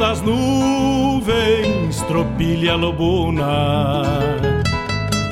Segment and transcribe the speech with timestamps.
[0.00, 4.02] Das nuvens, tropilha lobuna.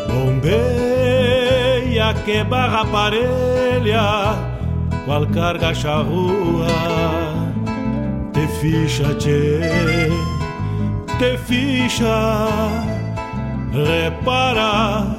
[0.07, 4.37] Bombeia que barra parelha,
[5.07, 6.69] qual carga charrua.
[8.35, 9.15] Te ficha,
[11.19, 12.47] te ficha,
[13.73, 15.18] repara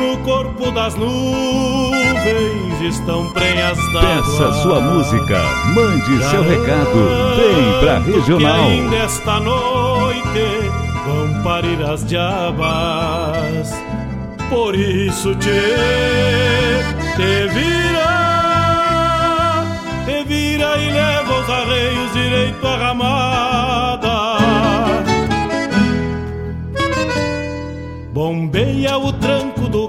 [0.00, 4.22] no corpo das nuvens estão prenhas d'água.
[4.22, 5.38] Peça sua música,
[5.74, 8.54] mande Garanto seu recado, vem pra Regional.
[8.54, 10.70] Que ainda esta noite
[11.06, 13.70] vão parir as diabas.
[14.48, 15.50] Por isso te,
[17.16, 18.10] te vira,
[20.06, 23.40] te vira e leva os arreios direito à ramada.
[28.12, 29.59] Bombeia o tranco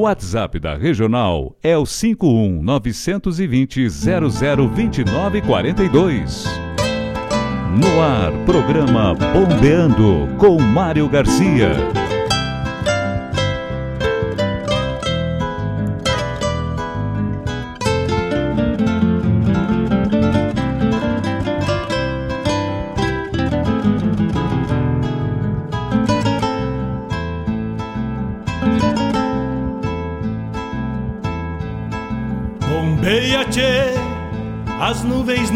[0.00, 6.46] WhatsApp da Regional é o 51 920 002942.
[7.76, 11.99] No ar, programa Bombeando com Mário Garcia.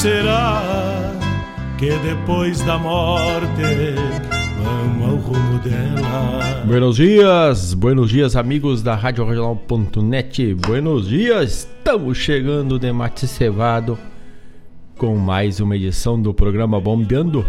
[0.00, 0.62] Será
[1.76, 3.44] que depois da morte
[4.64, 6.62] vamos ao rumo dela?
[6.64, 10.54] Buenos dias, buenos dias amigos da Rádio Regional.net.
[10.54, 13.98] Buenos dias, estamos chegando de mate cevado
[14.96, 17.44] com mais uma edição do programa Bombeando.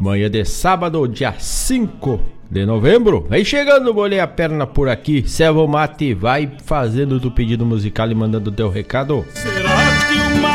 [0.00, 2.20] Manhã de sábado, dia 5
[2.50, 3.24] de novembro.
[3.30, 5.22] Vem chegando, bolei a perna por aqui.
[5.28, 9.24] Serva o mate, vai fazendo o pedido musical e mandando teu recado.
[9.32, 9.76] Será
[10.08, 10.53] que uma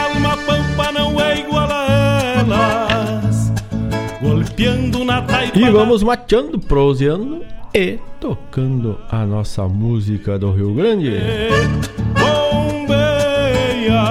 [4.21, 5.57] Golpeando na taipa.
[5.57, 11.13] E vamos mateando, proseando e tocando a nossa música do Rio Grande.
[12.19, 14.01] Bombeia,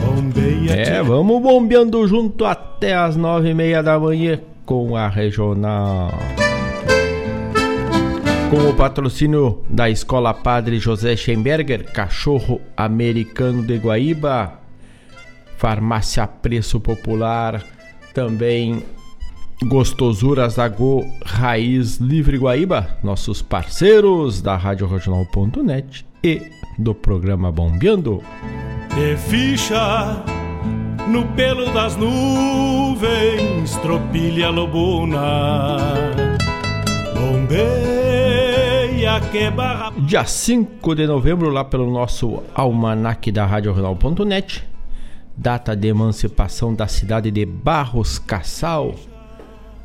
[0.00, 0.72] bombeia.
[0.72, 6.12] É, vamos bombeando junto até as nove e meia da manhã com a regional.
[8.48, 14.60] Com o patrocínio da Escola Padre José Schemberger, Cachorro Americano de Guaíba,
[15.56, 17.73] Farmácia Preço Popular,
[18.14, 18.84] também
[19.64, 26.40] Gostosuras da Go Raiz Livre Guaíba, nossos parceiros da Rádio Regional.net e
[26.78, 28.22] do programa Bombeando.
[28.94, 30.22] De ficha
[31.08, 35.78] no pelo das nuvens, tropilha lobuna.
[37.14, 39.92] Bombeia que barra.
[39.98, 44.73] Dia 5 de novembro, lá pelo nosso almanac da Rádio Regional.net,
[45.36, 48.94] data de emancipação da cidade de Barros Cassal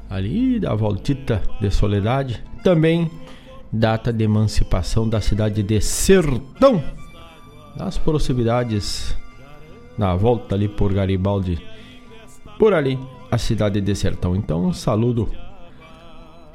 [0.10, 2.44] ali da Voltita de Soledade.
[2.64, 3.10] Também
[3.72, 6.84] data de emancipação da cidade de Sertão,
[7.76, 9.16] nas proximidades,
[9.98, 11.62] na volta ali por Garibaldi,
[12.58, 13.00] por ali,
[13.30, 14.36] a cidade de Sertão.
[14.36, 15.30] Então, um saludo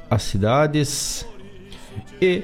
[0.09, 1.25] às cidades
[2.21, 2.43] e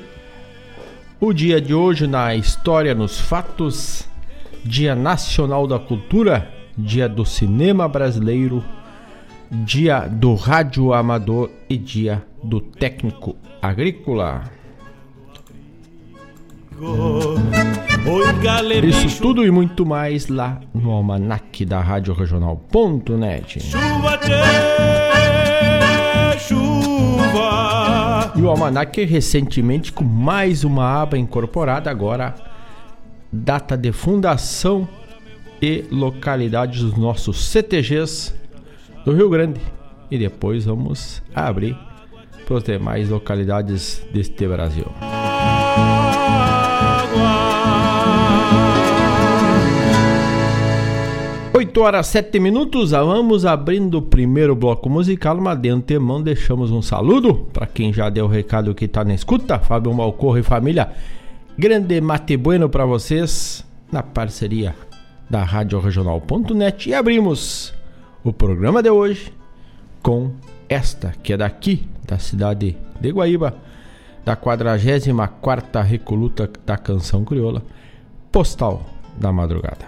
[1.19, 4.07] o dia de hoje na história, nos fatos,
[4.63, 8.63] Dia Nacional da Cultura, Dia do Cinema Brasileiro
[9.51, 14.43] dia do rádio amador e dia do técnico agrícola.
[18.87, 23.59] Isso tudo e muito mais lá no almanac da Rádio Regional.net.
[23.59, 24.19] Chuva,
[26.39, 28.33] chuva.
[28.35, 32.50] E o almanac recentemente com mais uma aba incorporada agora
[33.31, 34.87] data de fundação
[35.61, 38.33] e localidades dos nossos CTGs
[39.05, 39.61] do Rio Grande.
[40.09, 41.77] E depois vamos abrir
[42.45, 44.85] para as demais localidades deste Brasil.
[51.53, 56.81] Oito horas sete minutos, vamos abrindo o primeiro bloco musical, mas de antemão deixamos um
[56.81, 60.91] saludo para quem já deu o recado que está na escuta, Fábio Malcorro e família.
[61.57, 64.73] Grande mate bueno para vocês na parceria
[65.29, 67.73] da Rádio Regional.net e abrimos
[68.23, 69.33] o programa de hoje
[70.01, 70.31] com
[70.69, 73.55] esta, que é daqui, da cidade de Guaíba,
[74.23, 77.61] da 44ª Recoluta da Canção Crioula,
[78.31, 78.85] Postal
[79.17, 79.87] da Madrugada.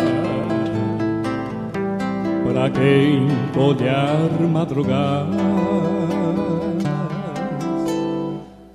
[2.51, 5.25] para quem olhar madrugar.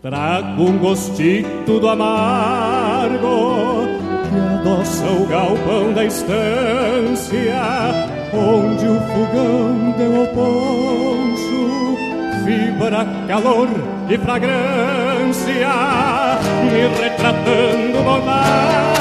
[0.00, 3.86] Trago um gostito do amargo
[4.30, 7.56] que adoça o galpão da estância,
[8.32, 11.96] onde o fogão deu ao poncho,
[12.44, 13.68] fibra, calor
[14.08, 15.68] e fragrância,
[16.64, 18.96] me retratando bondade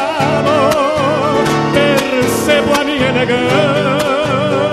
[2.45, 4.64] percebo a minha elegância.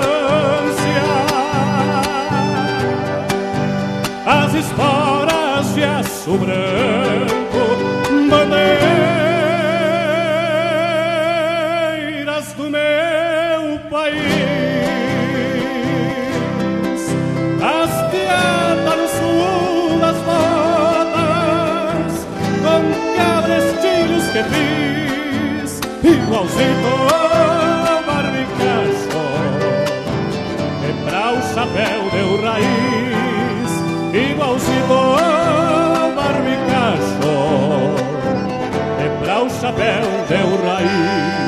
[4.63, 7.63] Esporas de aço branco,
[8.31, 8.63] bandeiras
[12.57, 14.23] do meu país.
[17.61, 22.13] As piadas no sul das botas,
[22.63, 22.83] com
[23.17, 25.71] cabrestilhos que fiz,
[26.05, 26.93] igualzinho
[31.55, 33.02] chapéu deu raiz,
[34.93, 37.35] tomar mi caso,
[38.99, 41.42] temblar o sabel teu raiz.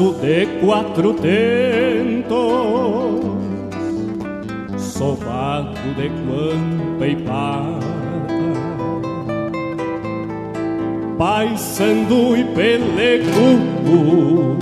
[0.00, 2.28] Laço de quatro tentos,
[4.78, 7.86] sovado de guampa e pata,
[11.18, 14.56] paisando e pelecudo,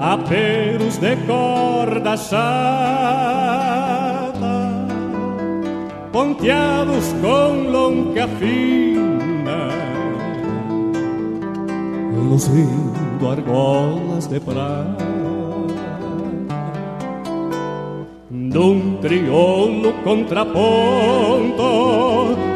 [0.00, 2.40] aperos de corda chata,
[6.10, 8.90] ponteados com longa fina
[12.30, 12.79] luzindo
[13.50, 15.10] argolas de prata.
[18.30, 21.62] Num triolo contraponto,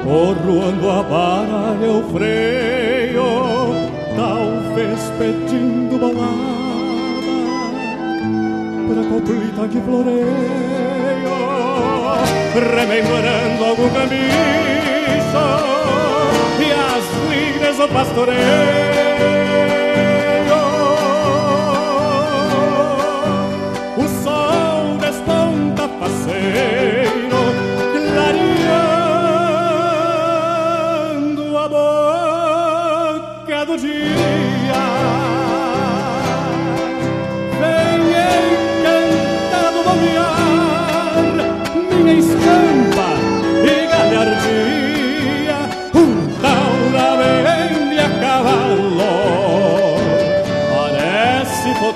[0.05, 3.25] corroando a vara e o freio,
[4.17, 6.55] talvez pedindo balada
[8.87, 10.27] pra coplita que floreio,
[12.55, 14.45] rememorando algum caminho
[16.61, 19.34] e as ligas do pastoreio.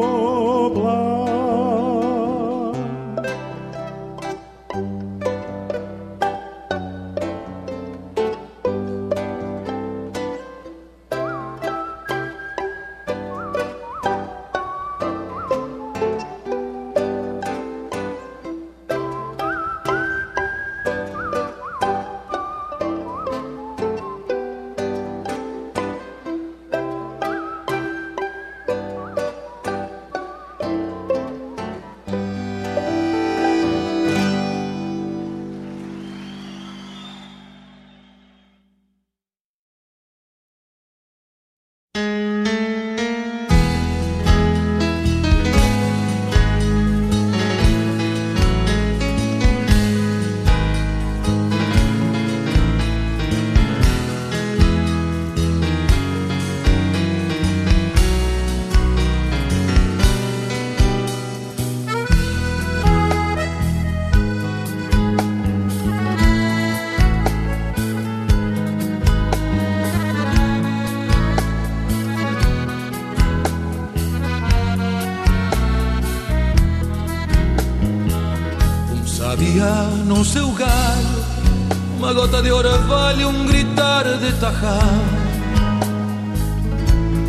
[82.45, 85.01] de hora vale un gritar de tajar.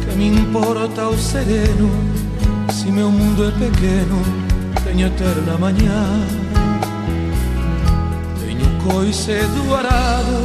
[0.02, 1.90] Que me importa o sereno
[2.70, 4.22] se meu mundo é pequeno?
[4.84, 6.04] Tenho eterna manhã.
[8.42, 10.38] Tenho coice do arado,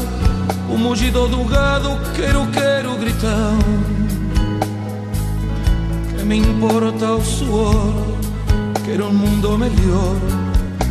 [0.73, 3.59] o mugido do gado, quero, quero gritar.
[6.17, 7.93] Que me importa o suor,
[8.85, 10.17] quero um mundo melhor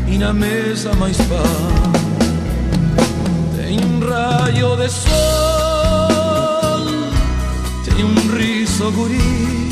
[0.06, 1.99] e na mesa mais paz
[3.78, 6.10] rayo de sol,
[7.86, 9.70] tem um riso guri.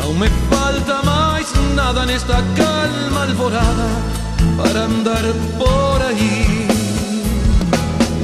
[0.00, 3.88] Não me falta mais nada nesta calma alvorada
[4.56, 5.22] para andar
[5.58, 6.66] por aí.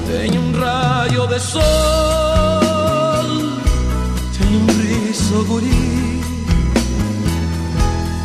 [0.07, 1.61] Tem um raio de sol,
[4.39, 6.23] tem um riso guri.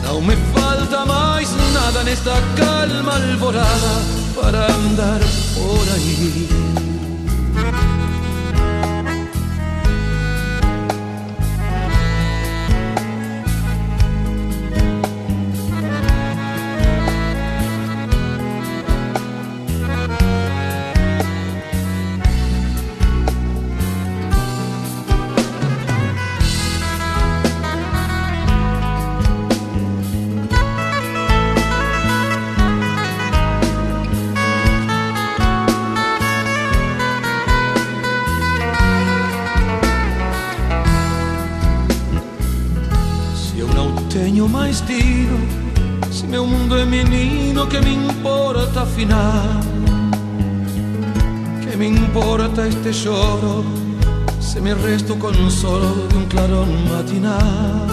[0.05, 5.21] Não me falta mais nada nesta calma alvorada para andar
[5.55, 6.62] por ahí.
[49.03, 49.59] Afinal?
[51.61, 53.65] Que me importa este choro?
[54.39, 57.87] Se me resto consolo de um clarão matinal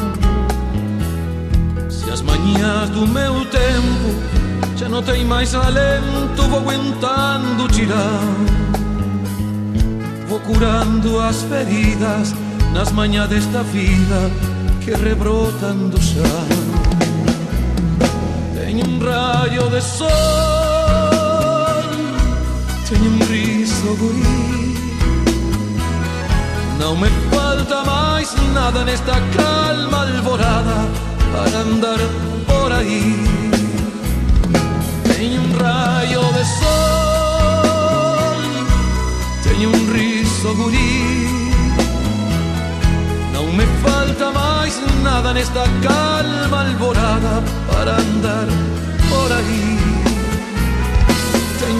[1.88, 8.20] Se as manhãs do meu tempo já não tem mais alento Vou aguentando tirar
[10.28, 12.34] Vou curando as feridas
[12.74, 14.30] nas manhãs desta vida
[14.80, 16.22] que rebrotam do chão.
[18.54, 20.59] Tenho um raio de sol,
[22.90, 24.74] tenho um riso guri.
[26.80, 30.88] Não me falta mais nada nesta calma alvorada
[31.32, 31.98] para andar
[32.48, 33.16] por aí.
[35.04, 37.62] Tenho um raio de sol,
[39.44, 41.60] tenho um riso guri.
[43.32, 48.48] Não me falta mais nada nesta calma alvorada para andar
[49.08, 49.79] por aí.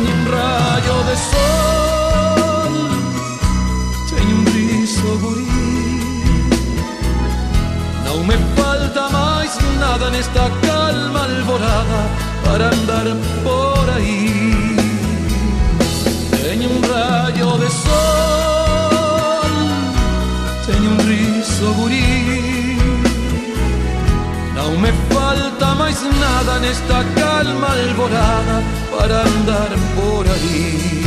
[0.00, 2.72] Tenho um raio de sol,
[4.08, 5.46] tenho um riso guri.
[8.06, 12.00] Não me falta mais nada nesta calma alvorada
[12.44, 13.04] para andar
[13.42, 14.76] por aí.
[16.42, 19.44] Tenho um raio de sol,
[20.64, 22.78] tenho um riso guri.
[24.54, 25.09] Não me falta
[26.40, 30.99] mais nada nesta calma alvorada para andar por aí.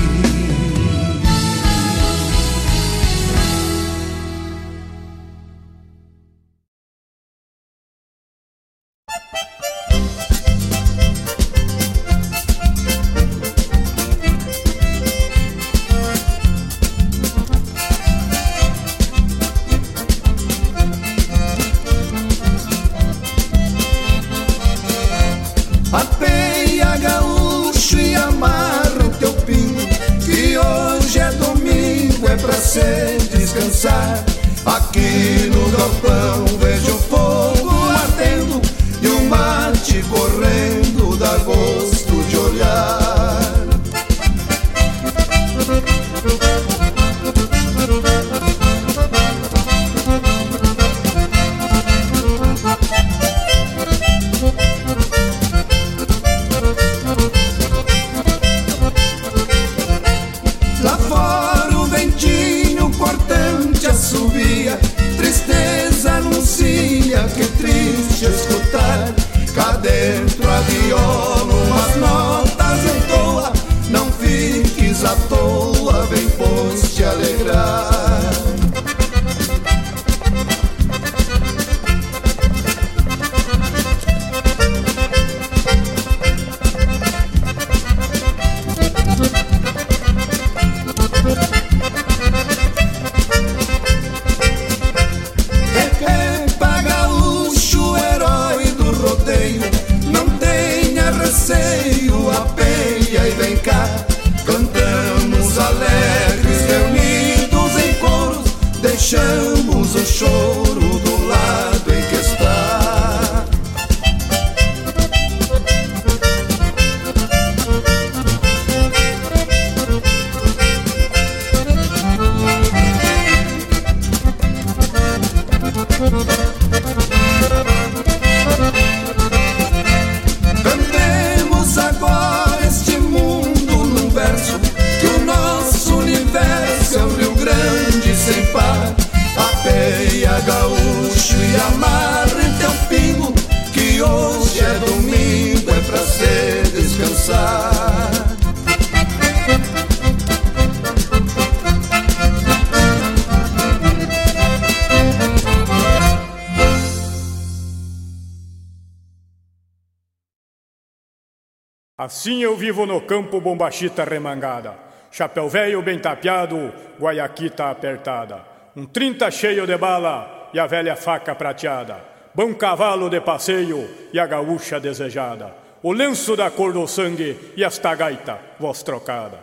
[162.44, 164.76] Eu vivo no campo bombachita remangada.
[165.12, 168.42] Chapéu velho bem tapeado, guaiaquita apertada.
[168.76, 172.04] Um trinta cheio de bala e a velha faca prateada.
[172.34, 175.54] Bom cavalo de passeio e a gaúcha desejada.
[175.82, 179.40] O lenço da cor do sangue e esta gaita, voz trocada.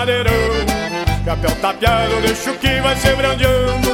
[0.00, 0.32] Costeia o ladeirão
[1.24, 3.88] Chapéu tapeado, deixo que vai se brandeando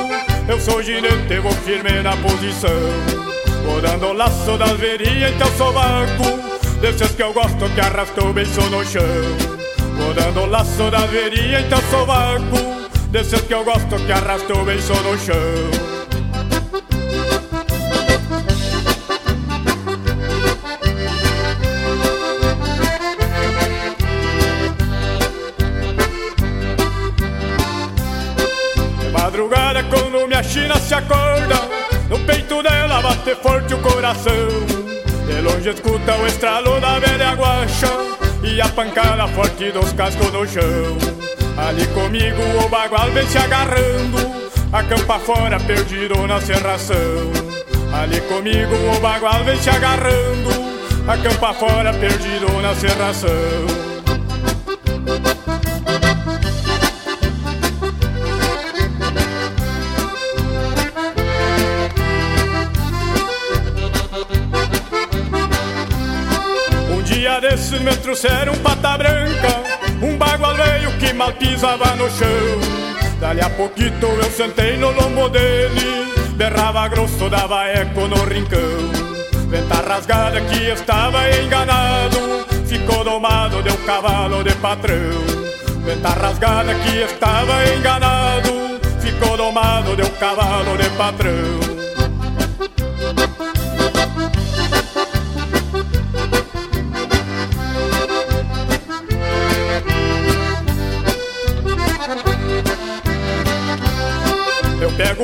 [0.49, 2.71] Eu sou ginete, vou firme na posição.
[3.65, 8.61] Vou dando laço das verias em teu sovaco Desses que eu gosto que arrastou beijo
[8.71, 9.03] no chão.
[9.97, 14.95] Vou dando laço das verias em teu sovaco Desses que eu gosto que arrastou beijo
[14.95, 15.86] no chão
[30.57, 31.61] china se acorda
[32.09, 34.49] No peito dela bate forte o coração.
[35.27, 37.93] De longe escuta o estralo da velha guacha
[38.43, 40.97] E a pancada forte dos cascos no chão.
[41.59, 46.97] Ali comigo o bagual vem se agarrando Acampa fora perdido na serração.
[47.93, 50.51] Ali comigo o bagual vem se agarrando
[51.07, 53.86] Acampa fora perdido na serração
[67.77, 69.63] desses me trouxeram pata branca
[70.03, 70.57] Um bagual
[70.99, 72.29] que mal pisava no chão.
[73.21, 78.61] Dali a pouquito eu sentei no lombo dele Berrava grosso, dava eco no rincão.
[79.49, 84.97] Venta rasgada que estava enganado Ficou domado, deu cavalo de patrão.
[85.85, 91.76] Venta rasgada que estava enganado Ficou domado, deu cavalo de patrão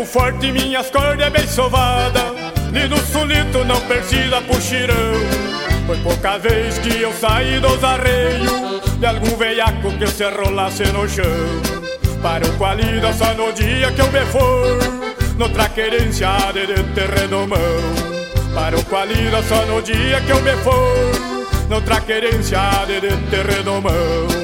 [0.02, 2.32] Pego forte minhas cordas bem sovadas
[2.74, 4.96] E no solito não precisa puxirão
[5.86, 11.08] Foi pouca vez que eu saí dos arreios De algum veiaco que se rolasse no
[11.08, 11.24] chão.
[12.20, 17.46] Para o qualida só no dia que eu me for Noutra querência de, de terreno
[17.46, 17.58] mão.
[18.54, 24.41] Para o qualida só no dia que eu me for Noutra querência de terreno mão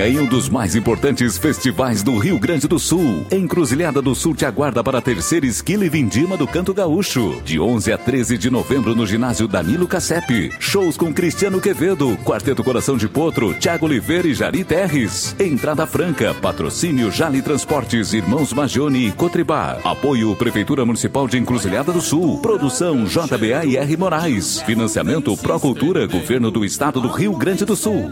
[0.00, 3.26] Vem aí um dos mais importantes festivais do Rio Grande do Sul.
[3.30, 7.38] Encruzilhada do Sul te aguarda para a terceira esquila e vindima do Canto Gaúcho.
[7.44, 10.54] De 11 a 13 de novembro no ginásio Danilo Cassep.
[10.58, 15.36] Shows com Cristiano Quevedo, Quarteto Coração de Potro, Tiago Oliveira e Jari Terres.
[15.38, 19.80] Entrada franca, patrocínio Jali Transportes, Irmãos Magione e Cotribá.
[19.84, 22.40] Apoio Prefeitura Municipal de Encruzilhada do Sul.
[22.40, 24.62] Produção JBA e R Moraes.
[24.62, 28.10] Financiamento Procultura, Governo do Estado do Rio Grande do Sul.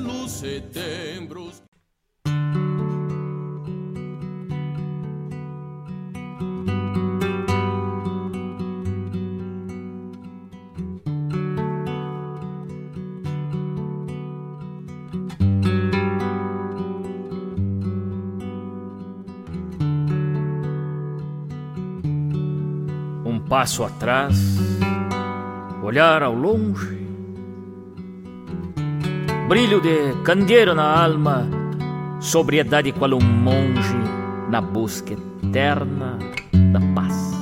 [23.58, 24.36] Passo atrás,
[25.82, 26.96] olhar ao longe,
[29.48, 31.44] brilho de candeeiro na alma,
[32.20, 33.96] sobriedade qual um monge
[34.48, 36.16] na busca eterna
[36.72, 37.34] da paz.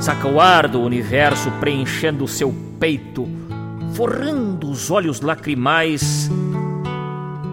[0.00, 3.28] Saca o ar do universo preenchendo o seu peito,
[3.92, 6.30] forrando os olhos lacrimais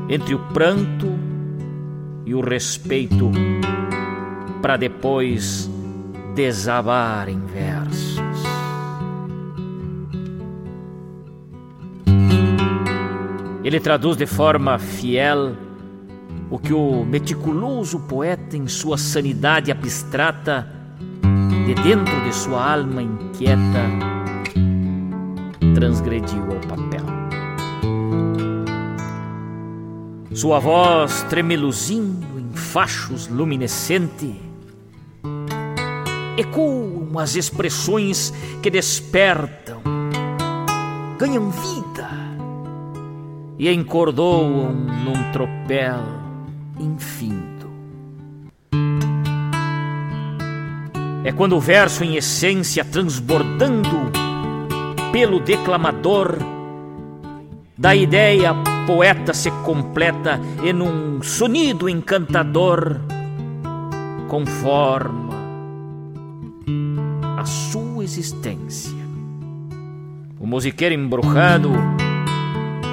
[0.08, 1.20] entre o pranto
[2.26, 3.30] e o respeito
[4.62, 5.70] para depois
[6.36, 8.18] desabar em versos.
[13.64, 15.56] Ele traduz de forma fiel
[16.50, 20.72] o que o meticuloso poeta, em sua sanidade abstrata,
[21.66, 23.84] de dentro de sua alma inquieta,
[25.76, 27.06] transgrediu ao papel.
[30.34, 34.47] Sua voz tremeluzindo em fachos luminescente
[36.38, 39.82] ecoam as expressões que despertam,
[41.18, 42.10] ganham vida
[43.58, 46.04] e encordoam num tropel
[46.80, 47.68] infinito.
[51.24, 54.12] É quando o verso, em essência, transbordando
[55.12, 56.38] pelo declamador,
[57.76, 58.54] da ideia
[58.86, 63.02] poeta se completa em um sonido encantador,
[64.28, 65.37] conforma
[67.38, 68.98] a sua existência.
[70.40, 71.70] O musiqueiro embrujado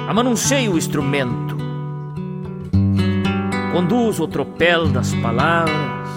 [0.07, 1.57] amanuncia o instrumento,
[3.73, 6.07] conduz o tropel das palavras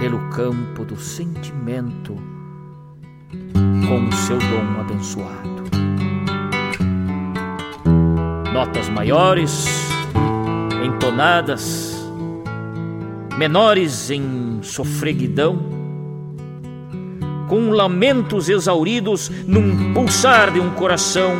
[0.00, 2.16] pelo campo do sentimento
[3.86, 5.62] com o seu dom abençoado.
[8.52, 9.64] Notas maiores,
[10.84, 11.96] entonadas,
[13.38, 15.81] menores em sofreguidão,
[17.52, 21.34] com lamentos exauridos num pulsar de um coração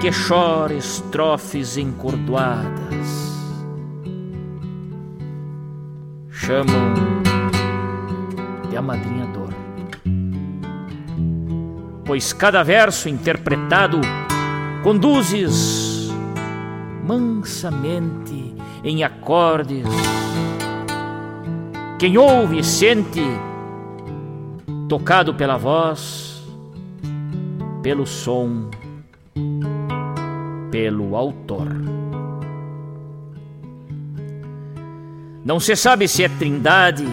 [0.00, 3.34] que chora estrofes encordoadas.
[6.30, 6.94] Chamam
[8.70, 9.48] de amadrinhador,
[12.04, 14.00] pois cada verso interpretado
[14.84, 16.08] conduzes
[17.04, 19.88] mansamente em acordes.
[21.98, 23.20] Quem ouve e sente
[24.88, 26.42] tocado pela voz,
[27.82, 28.70] pelo som,
[30.70, 31.68] pelo autor.
[35.44, 37.06] Não se sabe se é trindade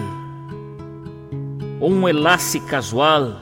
[1.79, 3.41] ou um enlace casual,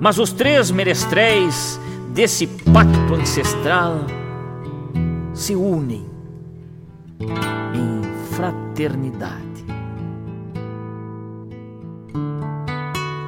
[0.00, 1.78] mas os três menestréis
[2.14, 4.06] desse pacto ancestral
[5.34, 6.06] se unem
[7.20, 8.02] em
[8.34, 9.53] fraternidade.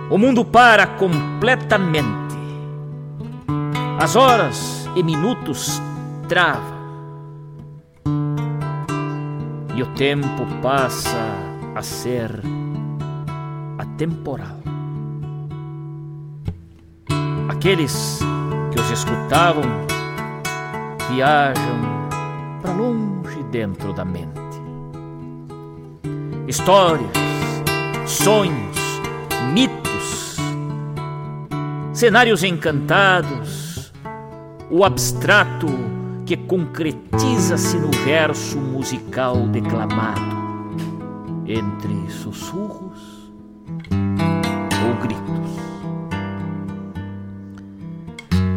[0.09, 2.37] O mundo para completamente.
[4.01, 5.83] As horas e minutos
[6.29, 6.77] travam.
[9.75, 11.19] E o tempo passa
[11.75, 12.31] a ser
[13.79, 14.61] atemporal.
[17.49, 18.21] Aqueles
[18.73, 19.65] que os escutavam
[21.11, 21.81] viajam
[22.63, 24.31] para longe dentro da mente.
[26.47, 27.11] Histórias,
[28.07, 28.77] sonhos,
[29.53, 29.96] mitos
[31.97, 33.91] cenários encantados,
[34.71, 35.67] o abstrato
[36.27, 40.37] que concretiza-se no verso musical declamado,
[41.47, 43.33] entre sussurros
[44.85, 45.51] ou gritos.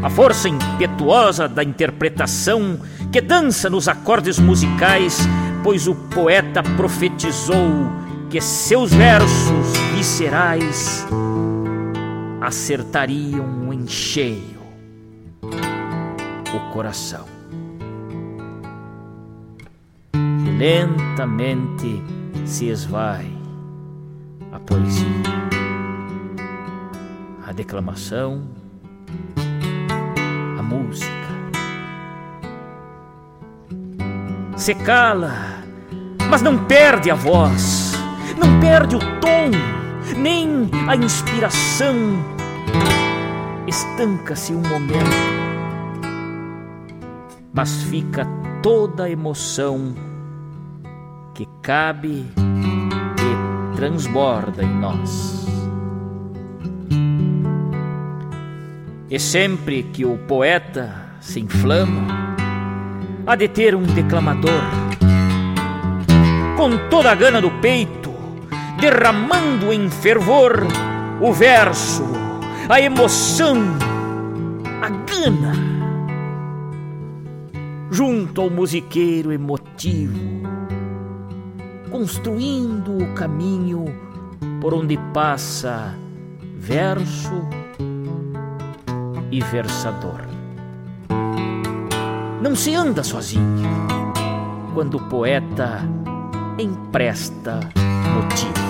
[0.03, 2.77] A força impetuosa da interpretação
[3.09, 5.17] que dança nos acordes musicais,
[5.63, 7.89] pois o poeta profetizou
[8.29, 11.07] que seus versos viscerais
[12.49, 14.59] acertariam em cheio
[15.43, 17.27] o coração.
[20.15, 22.03] E lentamente
[22.45, 23.31] se esvai
[24.51, 25.05] a poesia,
[27.45, 28.41] a declamação,
[30.57, 31.07] a música.
[34.57, 35.33] Se cala,
[36.31, 37.93] mas não perde a voz,
[38.39, 39.51] não perde o tom,
[40.17, 42.38] nem a inspiração
[43.69, 45.15] estanca-se um momento,
[47.53, 48.27] mas fica
[48.63, 49.93] toda a emoção
[51.35, 55.47] que cabe e transborda em nós.
[59.07, 62.35] E sempre que o poeta se inflama,
[63.25, 64.63] há de ter um declamador,
[66.57, 68.11] com toda a gana do peito,
[68.79, 70.65] derramando em fervor
[71.21, 72.28] o verso
[72.69, 73.57] a emoção,
[74.79, 75.53] a gana,
[77.89, 80.19] junto ao musiqueiro emotivo,
[81.89, 83.85] construindo o caminho
[84.61, 85.97] por onde passa
[86.57, 87.41] verso
[89.31, 90.21] e versador.
[92.39, 93.67] Não se anda sozinho
[94.75, 95.79] quando o poeta
[96.59, 97.61] empresta
[98.13, 98.68] motivo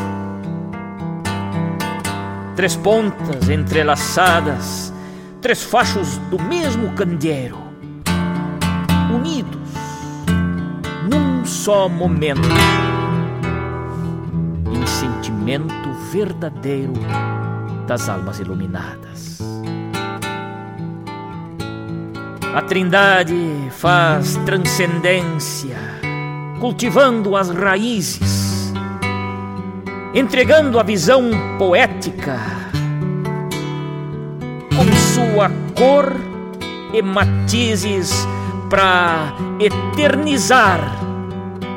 [2.60, 4.94] três pontas entrelaçadas,
[5.42, 7.58] três fachos do mesmo candeeiro,
[9.16, 9.70] unidos
[11.10, 12.42] num só momento,
[14.74, 16.92] em sentimento verdadeiro
[17.88, 19.40] das almas iluminadas.
[22.54, 25.78] A Trindade faz transcendência,
[26.60, 28.39] cultivando as raízes
[30.14, 32.40] entregando a visão poética
[34.76, 36.16] com sua cor
[36.94, 38.12] e matizes
[38.70, 40.80] para eternizar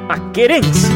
[0.08, 0.88] a querência.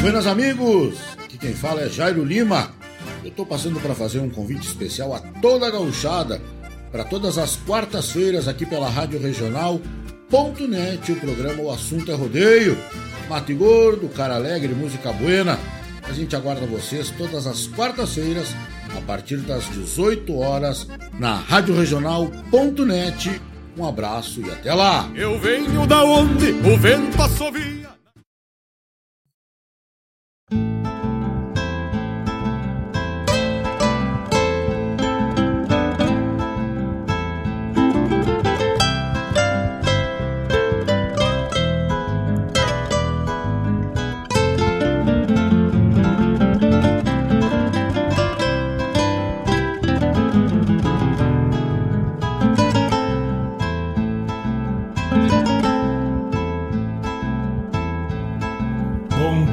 [0.00, 2.72] Buenas amigos, aqui quem fala é Jairo Lima.
[3.24, 6.40] Eu estou passando para fazer um convite especial a toda a gauchada
[6.94, 12.78] para todas as quartas-feiras aqui pela Rádio Regional.net, o programa O Assunto é Rodeio.
[13.28, 15.58] Mate Gordo, Cara Alegre, Música Buena.
[16.04, 18.54] A gente aguarda vocês todas as quartas-feiras,
[18.96, 20.86] a partir das 18 horas,
[21.18, 21.74] na Rádio.
[23.76, 25.10] Um abraço e até lá!
[25.16, 27.93] Eu venho da onde o vento assovia.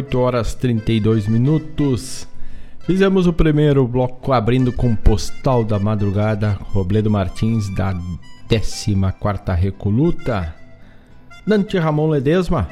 [0.00, 2.26] 8 horas 32 minutos.
[2.86, 7.94] Fizemos o primeiro bloco abrindo com Postal da Madrugada, Robledo Martins, da
[8.48, 10.54] 14 Recoluta.
[11.46, 12.66] Dante Ramon Ledesma.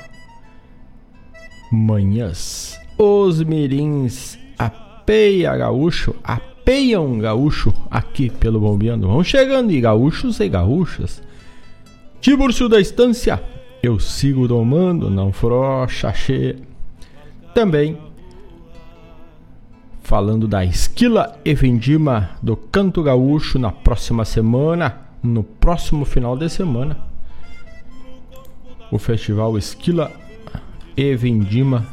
[1.71, 2.81] Manhãs.
[2.97, 9.07] Os Mirins apeia gaúcho, apeiam gaúcho aqui pelo Bombeando.
[9.07, 11.23] Vão chegando e gaúchos e gaúchas.
[12.23, 13.41] Tiburcio da Estância,
[13.83, 16.57] eu sigo domando, não frocha, cheia
[17.59, 17.99] também
[20.01, 26.49] falando da Esquila e Vendima do Canto Gaúcho na próxima semana, no próximo final de
[26.49, 26.97] semana.
[28.93, 30.13] O festival Esquila
[30.97, 31.85] e Vendima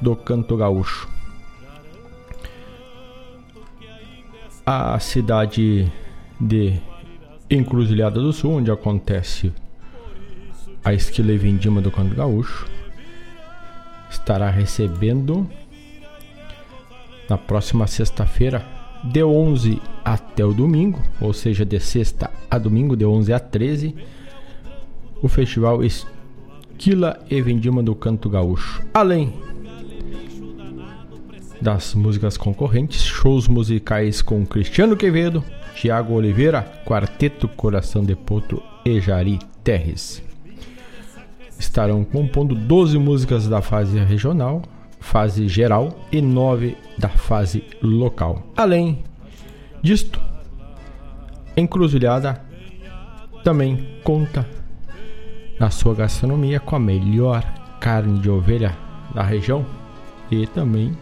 [0.00, 1.06] do Canto Gaúcho.
[4.64, 5.92] A cidade
[6.40, 6.80] de
[7.50, 9.52] Encruzilhada do Sul, onde acontece
[10.82, 12.75] a Esquila e Vendima do Canto Gaúcho,
[14.10, 15.48] estará recebendo
[17.28, 18.64] na próxima sexta-feira,
[19.02, 23.94] de 11 até o domingo, ou seja, de sexta a domingo, de 11 a 13,
[25.22, 28.84] o festival Esquila e Vendima do Canto Gaúcho.
[28.92, 29.32] Além
[31.60, 35.42] das músicas concorrentes, shows musicais com Cristiano Quevedo,
[35.74, 40.25] Tiago Oliveira, Quarteto Coração de Potro e Jari Terres
[41.58, 44.62] estarão compondo 12 músicas da fase regional,
[45.00, 48.42] fase geral e 9 da fase local.
[48.56, 49.04] Além
[49.82, 50.20] disto,
[51.56, 52.42] Encruzilhada
[53.42, 54.46] também conta
[55.58, 57.42] na sua gastronomia com a melhor
[57.80, 58.76] carne de ovelha
[59.14, 59.64] da região
[60.30, 60.96] e também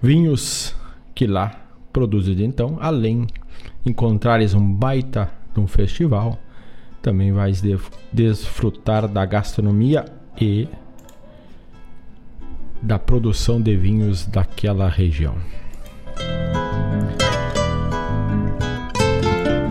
[0.00, 0.74] vinhos
[1.14, 1.50] que lá
[1.92, 3.26] produzidos então, além
[3.84, 6.38] encontrares um baita de um festival
[7.08, 7.62] também vais
[8.12, 10.04] desfrutar da gastronomia
[10.38, 10.68] e
[12.82, 15.34] da produção de vinhos daquela região.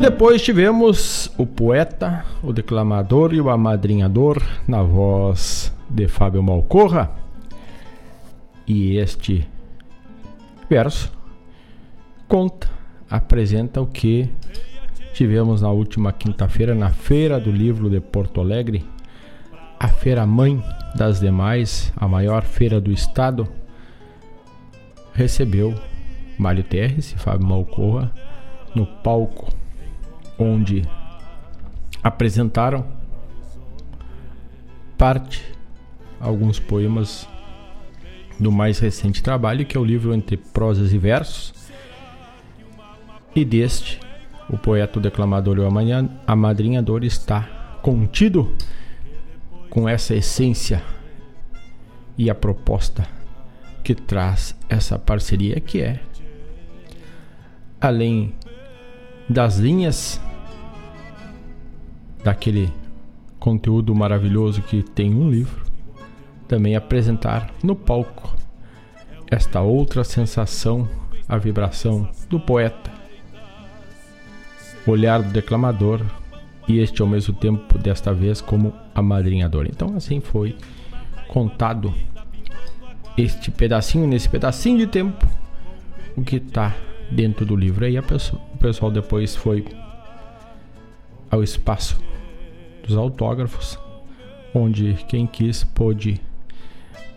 [0.01, 7.11] Depois tivemos o poeta, o declamador e o amadrinhador na voz de Fábio Malcorra.
[8.65, 9.47] E este
[10.67, 11.11] verso
[12.27, 12.67] conta,
[13.07, 14.27] apresenta o que
[15.17, 18.85] Tivemos na última quinta-feira na Feira do Livro de Porto Alegre,
[19.79, 20.63] a feira mãe
[20.95, 23.47] das demais, a maior feira do estado,
[25.15, 25.73] recebeu
[26.37, 28.13] Mário Terres e Fábio Malcorra
[28.75, 29.51] no palco
[30.37, 30.83] onde
[32.03, 32.85] apresentaram
[34.99, 35.43] parte,
[36.21, 37.27] alguns poemas
[38.39, 41.55] do mais recente trabalho, que é o livro Entre Prosas e Versos.
[43.35, 43.99] E deste,
[44.49, 45.69] o poeta, o declamador e o
[46.25, 47.43] amadrinhador está
[47.81, 48.55] contido
[49.69, 50.81] com essa essência
[52.17, 53.07] e a proposta
[53.83, 55.99] que traz essa parceria que é
[57.79, 58.33] além
[59.29, 60.19] das linhas
[62.23, 62.73] daquele
[63.39, 65.65] conteúdo maravilhoso que tem um livro,
[66.47, 68.35] também apresentar no palco
[69.29, 70.89] esta outra sensação,
[71.27, 72.96] a vibração do poeta,
[74.91, 76.01] olhar do declamador
[76.67, 79.67] e este ao mesmo tempo, desta vez, como amadrinhador.
[79.67, 80.55] Então, assim foi
[81.27, 81.93] contado
[83.17, 85.25] este pedacinho, nesse pedacinho de tempo,
[86.15, 86.75] o que está
[87.09, 87.85] dentro do livro.
[87.85, 89.65] Aí pessoa, o pessoal depois foi
[91.31, 91.97] ao espaço
[92.85, 93.79] dos autógrafos,
[94.53, 96.19] onde quem quis pôde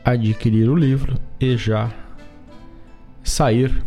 [0.04, 1.90] adquirir o livro e já
[3.22, 3.84] sair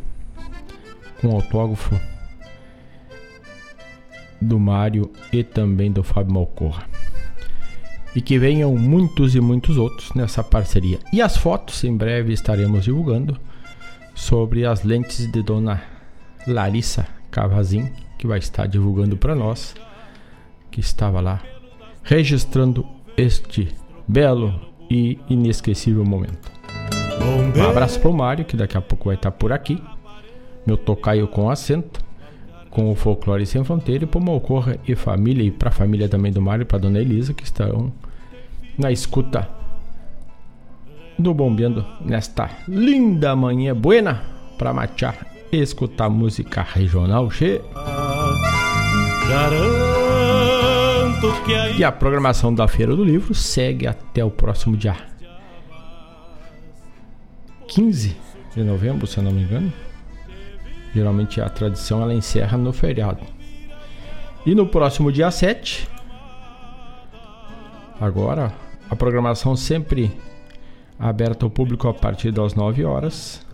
[1.19, 2.12] com o autógrafo
[4.43, 6.83] do Mário e também do Fábio Malcorra.
[8.15, 10.99] E que venham muitos e muitos outros nessa parceria.
[11.11, 13.39] E as fotos em breve estaremos divulgando
[14.13, 15.81] sobre as lentes de Dona
[16.45, 17.89] Larissa Cavazin,
[18.19, 19.75] que vai estar divulgando para nós,
[20.69, 21.41] que estava lá
[22.03, 22.85] registrando
[23.15, 23.73] este
[24.07, 26.51] belo e inesquecível momento.
[27.55, 29.81] Um abraço para o Mário, que daqui a pouco vai estar por aqui.
[30.65, 32.03] Meu tocaio com acento,
[32.74, 36.32] com o Folclore Sem Fronteira, e para Malcorra e família, e para a família também
[36.32, 37.93] do Mário, para Dona Elisa, que estão
[38.76, 39.47] na escuta
[41.19, 44.24] do Bombeando nesta linda manhã buena
[44.57, 45.15] para machar
[45.51, 47.61] e escutar música regional che.
[51.78, 54.95] E a programação da Feira do Livro segue até o próximo dia
[57.67, 58.17] 15
[58.55, 59.71] de novembro, se eu não me engano.
[60.93, 63.21] Geralmente a tradição ela encerra no feriado.
[64.45, 65.87] E no próximo dia 7,
[67.99, 68.53] agora,
[68.89, 70.11] a programação sempre
[70.99, 73.45] aberta ao público a partir das 9 horas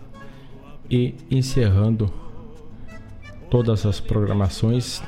[0.90, 2.12] e encerrando
[3.48, 5.02] todas as programações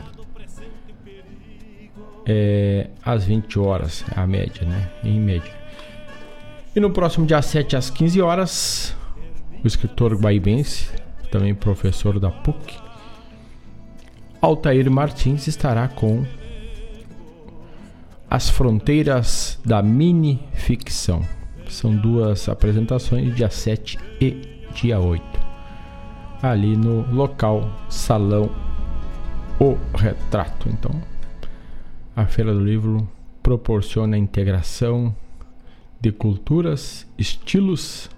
[2.25, 4.91] é, às 20 horas, a média, né?
[5.05, 5.53] Em média.
[6.75, 8.97] E no próximo dia 7 às 15 horas,
[9.63, 10.89] o escritor guaibense,
[11.33, 12.79] também professor da PUC,
[14.41, 16.27] Altair Martins estará com
[18.29, 21.23] As Fronteiras da Mini Ficção.
[21.71, 25.25] São duas apresentações, dia 7 e dia 8.
[26.43, 28.51] Ali no local Salão
[29.59, 30.69] O Retrato.
[30.69, 31.01] Então,
[32.15, 33.09] a Feira do Livro
[33.43, 35.17] proporciona a integração
[35.99, 38.11] de culturas, estilos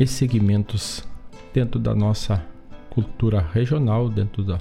[0.00, 1.06] e segmentos
[1.54, 2.44] dentro da nossa
[2.90, 4.58] cultura regional, dentro da,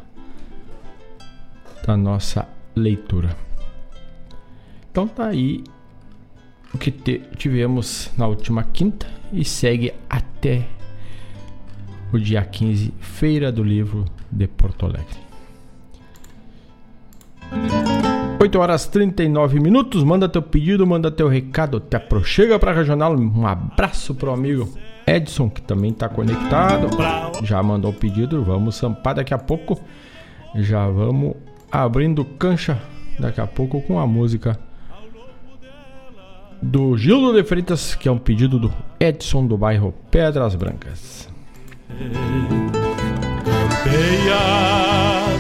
[1.85, 3.35] da nossa leitura.
[4.91, 5.63] Então tá aí
[6.71, 10.67] o que te, tivemos na última quinta e segue até
[12.11, 15.23] o dia 15, Feira do Livro de Porto Alegre.
[18.39, 20.03] 8 horas 39 minutos.
[20.03, 21.79] Manda teu pedido, manda teu recado.
[21.79, 23.15] Te aproxega para regional.
[23.15, 24.69] Um abraço pro amigo
[25.15, 26.89] Edson, que também está conectado.
[27.43, 28.43] Já mandou o pedido.
[28.43, 29.79] Vamos sampar daqui a pouco.
[30.55, 31.35] Já vamos
[31.71, 32.81] abrindo cancha
[33.19, 34.59] daqui a pouco com a música
[36.61, 41.29] do Gildo de Freitas, que é um pedido do Edson do bairro Pedras Brancas.
[43.83, 44.37] Campeia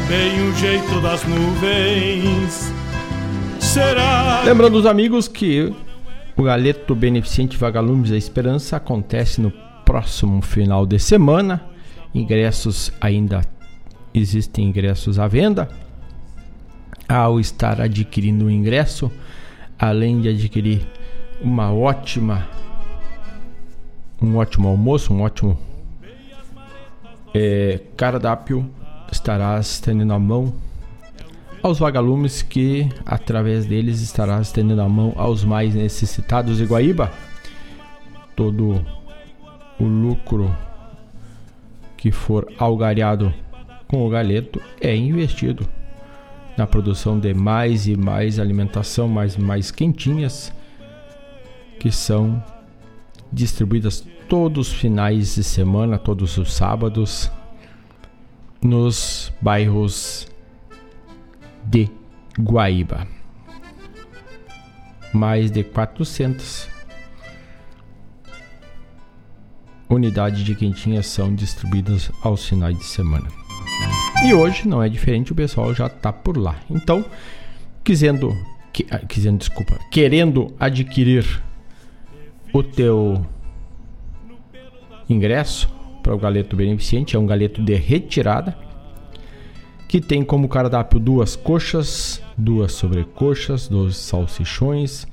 [0.07, 2.71] bem o jeito das nuvens
[3.59, 4.43] será.
[4.43, 5.73] Lembrando os amigos que
[6.35, 9.51] o Galeto Beneficente Vagalumes da Esperança acontece no
[9.85, 11.63] próximo final de semana.
[12.13, 13.41] Ingressos ainda
[14.13, 15.69] existem ingressos à venda.
[17.07, 19.11] Ao estar adquirindo o ingresso,
[19.77, 20.87] além de adquirir
[21.41, 22.47] uma ótima
[24.21, 25.59] um ótimo almoço, um ótimo
[27.33, 28.69] é, cardápio,
[29.11, 30.53] estarás estendendo a mão
[31.63, 37.09] aos vagalumes que, através deles, estará estendendo a mão aos mais necessitados de Guaíba.
[38.35, 38.85] Todo
[39.79, 40.53] o lucro
[41.95, 43.33] que for algariado
[43.87, 45.65] com o galeto é investido
[46.57, 50.51] na produção de mais e mais alimentação, mais mais quentinhas,
[51.79, 52.43] que são
[53.31, 57.31] distribuídas todos os finais de semana, todos os sábados,
[58.61, 60.27] nos bairros
[61.65, 61.89] de
[62.39, 63.07] Guaíba.
[65.13, 66.67] Mais de 400
[69.89, 73.27] unidades de quentinhas são distribuídas aos finais de semana.
[74.25, 76.55] E hoje não é diferente, o pessoal já está por lá.
[76.69, 77.05] Então,
[77.83, 78.35] quisendo,
[78.71, 81.43] que, ah, quisendo, desculpa, querendo adquirir
[82.53, 83.25] o teu
[85.09, 85.69] ingresso
[86.01, 88.57] para o galeto beneficente, é um galeto de retirada
[89.93, 95.05] que tem como cardápio duas coxas, duas sobrecoxas, dois salsichões,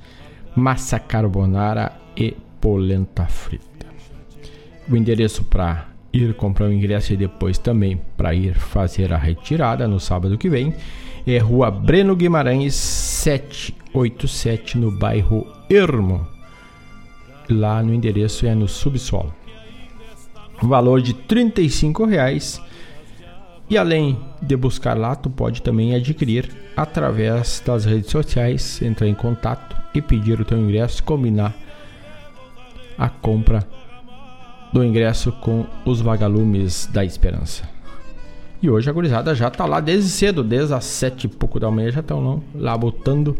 [0.55, 3.85] massa carbonara e polenta frita.
[4.89, 9.87] O endereço para ir comprar o ingresso e depois também para ir fazer a retirada
[9.87, 10.73] no sábado que vem
[11.27, 16.25] é Rua Breno Guimarães 787 no bairro Ermo.
[17.47, 19.31] Lá no endereço é no subsolo.
[20.59, 21.53] Valor de R$
[22.09, 22.59] reais
[23.71, 29.15] e além de buscar lá, tu pode também adquirir através das redes sociais, entrar em
[29.15, 31.55] contato e pedir o teu ingresso, combinar
[32.97, 33.65] a compra
[34.73, 37.63] do ingresso com os vagalumes da esperança.
[38.61, 41.71] E hoje a gurizada já tá lá desde cedo, desde as sete e pouco da
[41.71, 43.37] manhã já estão lá botando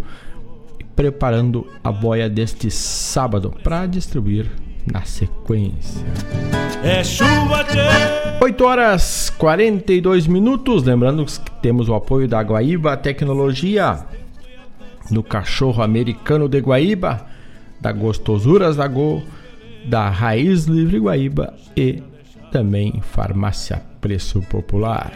[0.80, 4.50] e preparando a boia deste sábado para distribuir
[4.86, 6.06] na sequência.
[6.84, 8.44] É chuva de...
[8.44, 10.84] 8 horas 42 minutos.
[10.84, 14.00] Lembrando que temos o apoio da Guaíba Tecnologia,
[15.10, 17.26] do cachorro americano de Guaíba,
[17.80, 19.22] da Gostosuras da Go,
[19.86, 22.02] da Raiz Livre Guaíba e
[22.52, 25.12] também Farmácia Preço Popular.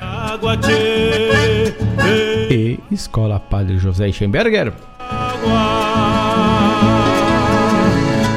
[2.50, 4.72] E Escola Padre José Schemberger.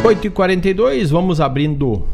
[0.02, 2.06] 8h42, vamos abrindo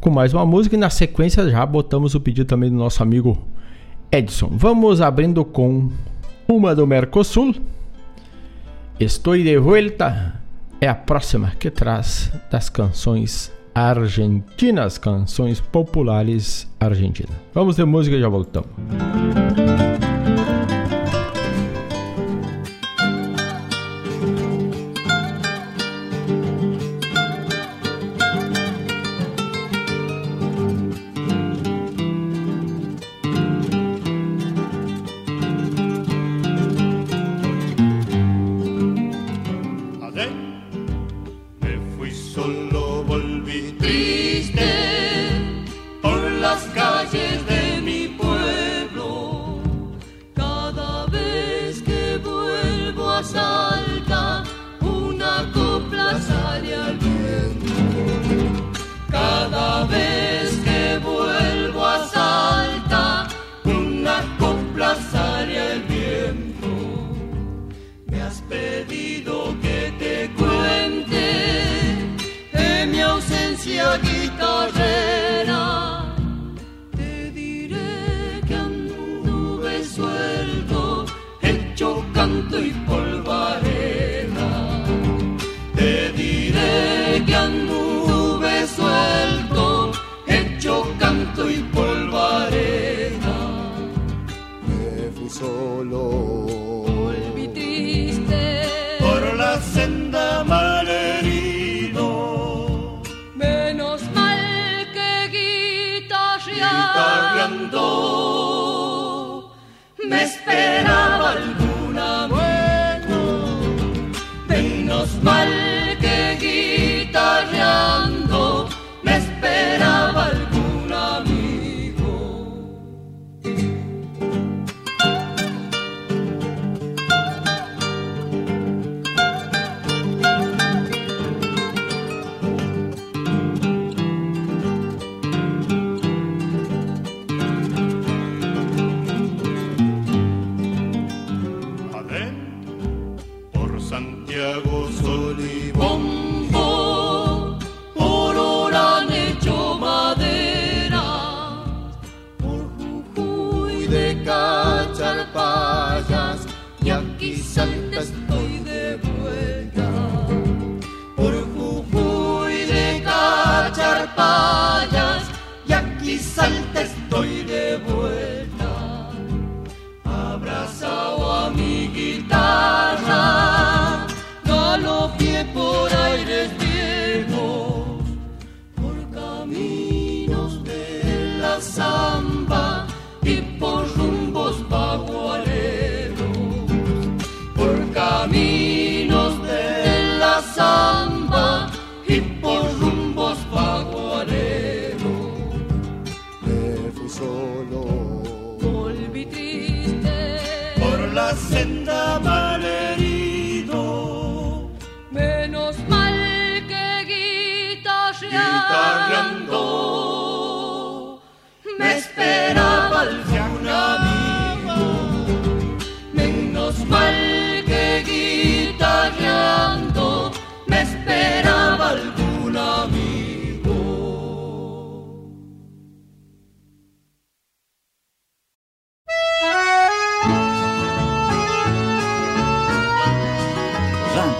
[0.00, 3.38] com mais uma música e na sequência já botamos o pedido também do nosso amigo
[4.10, 4.50] Edson.
[4.52, 5.90] Vamos abrindo com
[6.48, 7.54] uma do Mercosul.
[8.98, 10.40] Estou de volta
[10.80, 17.36] é a próxima que traz das canções argentinas, canções populares argentinas.
[17.54, 18.68] Vamos ter música e já voltamos.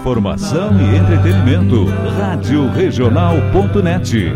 [0.00, 1.84] informação e entretenimento.
[2.18, 4.32] Rádio Regional.net.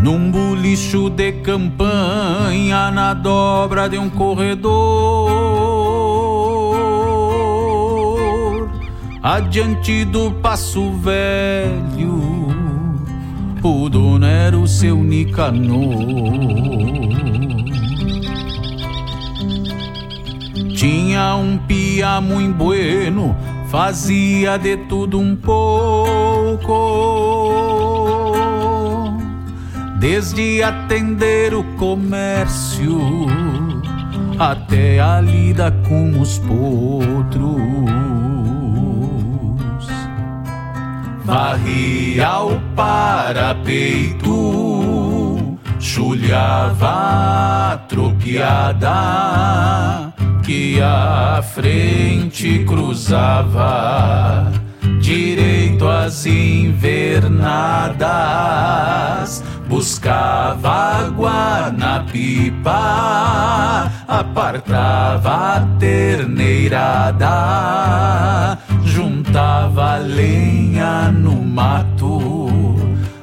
[0.00, 4.70] Num bulicho de campanha na dobra de um corredor,
[9.20, 12.44] adiante do passo velho
[13.66, 15.74] o dono era o seu Nicanor.
[20.84, 23.34] Tinha um pia muito bueno,
[23.70, 26.68] fazia de tudo um pouco.
[29.98, 33.00] Desde atender o comércio
[34.38, 37.54] até a lida com os potros
[41.24, 44.28] varria o parapeito,
[45.80, 48.92] chulhava a tropiada
[50.44, 54.52] que a frente cruzava
[55.00, 57.34] direito às invernadas.
[59.66, 60.70] Buscava
[61.06, 67.64] água na pipa, apartava a terneirada
[69.34, 72.76] juntava lenha no mato,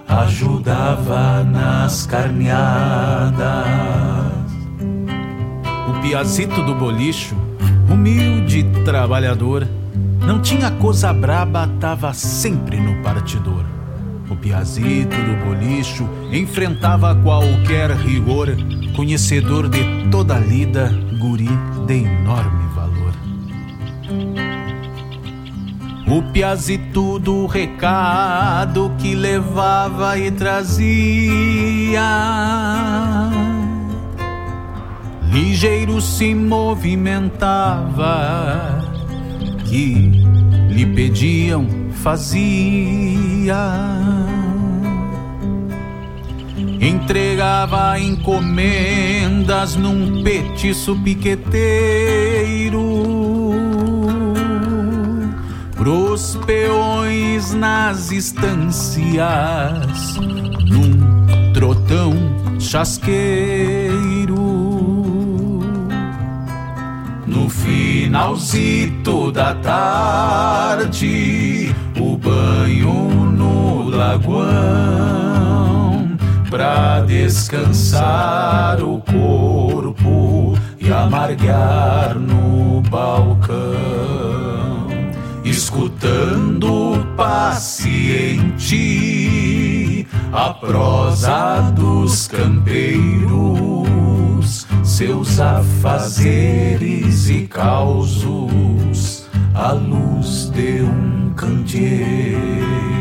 [0.08, 3.42] ajudava nas carneadas.
[6.02, 7.36] Piazito do bolicho,
[7.90, 9.68] humilde trabalhador,
[10.20, 13.64] não tinha coisa braba, tava sempre no partidor.
[14.30, 18.50] O piazito do bolicho enfrentava qualquer rigor,
[18.96, 21.50] conhecedor de toda a lida, guri
[21.86, 22.62] de enorme
[26.12, 32.02] O piazito do recado que levava e trazia.
[35.32, 37.30] Ligeiro se movimentava,
[39.66, 40.12] que
[40.70, 41.66] lhe pediam,
[42.04, 43.56] fazia.
[46.82, 52.82] Entregava encomendas num petiço piqueteiro
[55.82, 59.16] pros peões nas estâncias,
[60.70, 62.14] num trotão
[62.60, 64.41] chasqueiro.
[67.32, 70.94] No finalzito da tarde,
[71.98, 72.94] o banho
[73.32, 74.50] no lagoão,
[76.50, 83.62] pra descansar o corpo e amargar no balcão.
[85.46, 88.82] Escutando paciente
[90.34, 93.71] a prosa dos campeiros,
[95.02, 99.26] seus afazeres e causos,
[99.56, 103.01] à luz de um candeeiro.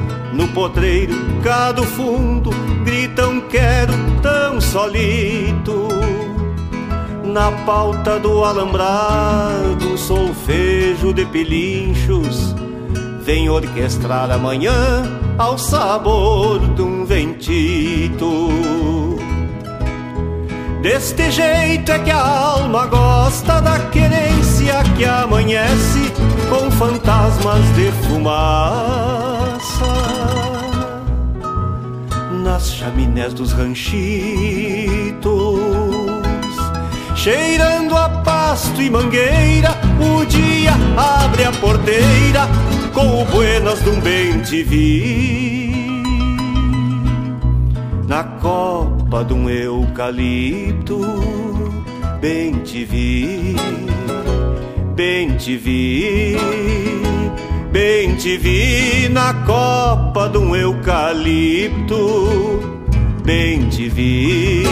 [0.33, 2.49] No potreiro, cá do fundo,
[2.83, 5.87] gritam quero tão solito.
[7.23, 12.53] Na pauta do alambrado, solfejo de pilinchos,
[13.23, 15.03] vem orquestrar amanhã
[15.37, 18.49] ao sabor de um veio bentito.
[20.81, 26.11] Deste jeito é que a alma gosta da querência que amanhece
[26.49, 27.91] com fantasmas de
[32.43, 35.21] nas chaminés dos ranchitos
[37.21, 42.47] cheirando a pasto e mangueira, o dia abre a porteira
[42.95, 46.03] com o buenas de um bem te vi.
[48.07, 50.99] Na copa de um eucalipto,
[52.19, 53.55] bem te vi,
[54.95, 56.35] bem te vi,
[57.71, 61.97] bem te vi na copa de um eucalipto,
[63.23, 64.63] bem te vi.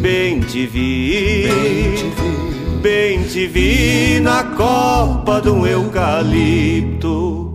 [0.00, 1.48] Bem te vi
[2.80, 7.45] Bem te vi, na copa de um eucalipto.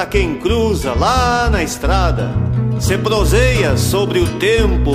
[0.00, 2.30] Para quem cruza lá na estrada.
[2.78, 4.92] Se proseia sobre o tempo,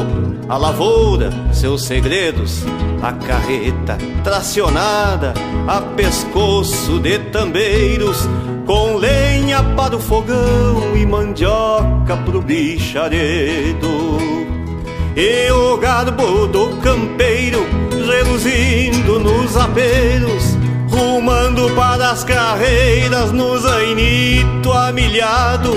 [0.49, 2.63] a lavoura, seus segredos,
[3.03, 5.35] a carreta tracionada
[5.67, 8.27] a pescoço de tambeiros,
[8.65, 14.17] com lenha para o fogão e mandioca pro bicharedo.
[15.15, 17.63] E o garbo do campeiro
[18.07, 20.44] reluzindo nos apelos
[20.95, 25.73] rumando para as carreiras no zainito amilhado,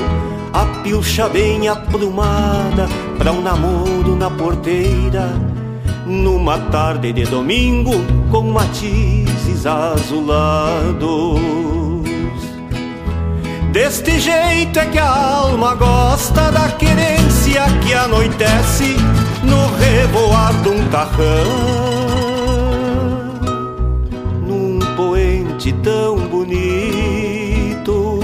[0.52, 2.88] a pilcha bem aprumada
[3.18, 5.28] para um namoro na porteira,
[6.06, 7.92] numa tarde de domingo
[8.30, 11.40] com matizes azulados.
[13.72, 18.96] Deste jeito é que a alma gosta da querência que anoitece
[19.42, 21.97] no revoar de um tarrão
[25.68, 28.20] poente tão bonito.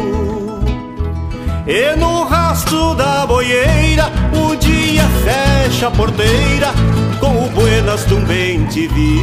[1.66, 6.72] E no rastro da boieira, o dia fecha a porteira
[7.20, 9.20] com o buenas de bem te vi.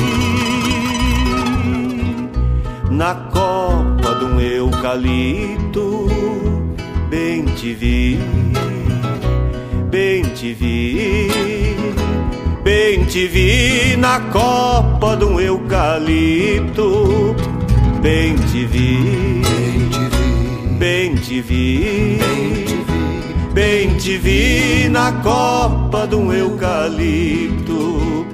[2.90, 6.08] Na copa de um eucalipto,
[7.10, 8.20] bem te vi,
[9.90, 11.32] bem te vi.
[12.64, 17.36] Bem te vi na copa de um eucalipto
[18.02, 19.44] Bem te vi,
[20.80, 22.18] bem te vi,
[23.54, 24.90] bem te vi.
[24.90, 28.26] Na copa de um eucalipto.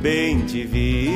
[0.00, 1.10] Bem te vi,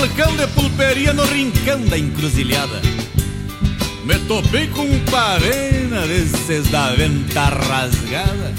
[0.00, 2.80] balcão de pulperia no rincão da encruzilhada.
[4.04, 8.54] Me topei com um pavena desses da venta rasgada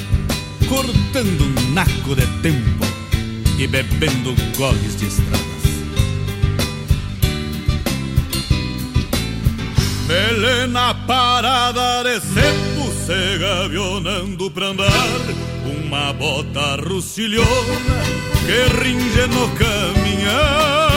[0.70, 2.86] Cortando um naco de tempo
[3.58, 5.42] e bebendo goles de estradas.
[10.08, 14.92] Melena parada de cepo se gavionando pra andar
[15.66, 20.91] Uma bota rucilhona que ringe no caminhar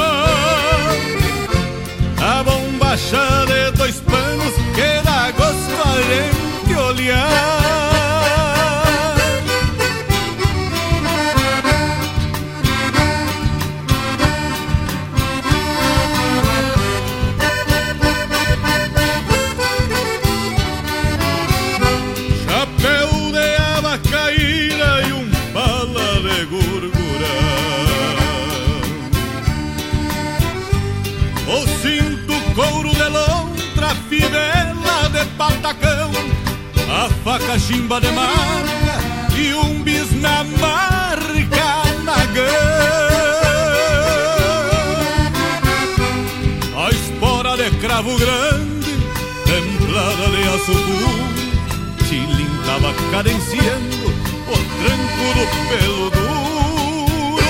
[2.24, 7.63] a bombacha de dois panos que dá gosto a gente olhar.
[35.36, 36.10] Patacão,
[36.88, 42.26] a faca chimba de marca e um bis na marca na
[47.80, 48.92] cravo grande,
[49.44, 51.12] templada de açucu,
[52.08, 54.08] cilindava cadenciando
[54.48, 57.44] o tranco do pelo duro,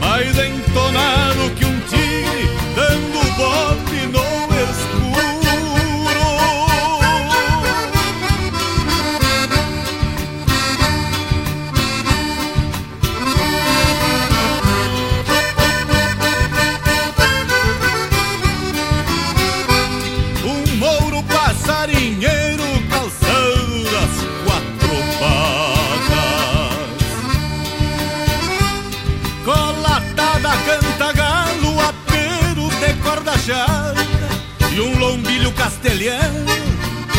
[0.00, 2.07] mais entonado que um tigre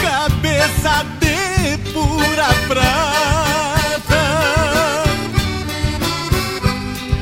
[0.02, 4.24] cabeça de pura prata.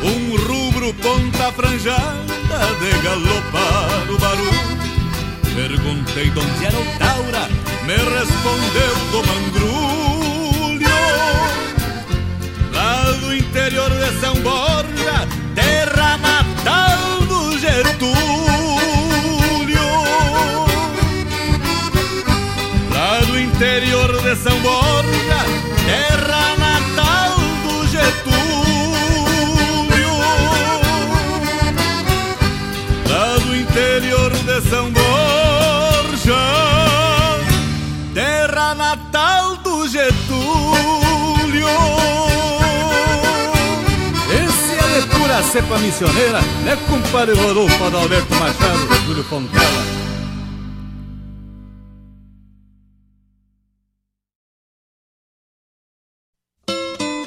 [0.03, 4.77] Um rubro ponta franjada de galopar o barulho.
[5.55, 7.49] Perguntei de onde era o Taura,
[7.85, 10.87] me respondeu do mangrulho.
[12.71, 16.96] Lá do interior de São Borja, terra natal
[23.57, 25.39] interior de São Borja,
[25.87, 28.37] terra natal do Getúlio.
[33.09, 36.35] Lá do interior de São Borja,
[38.13, 41.67] terra natal do Getúlio.
[44.29, 50.07] Esse é de pura cepa missioneira, é compadre Rodolfo Adalberto Machado, Júlio Fontela.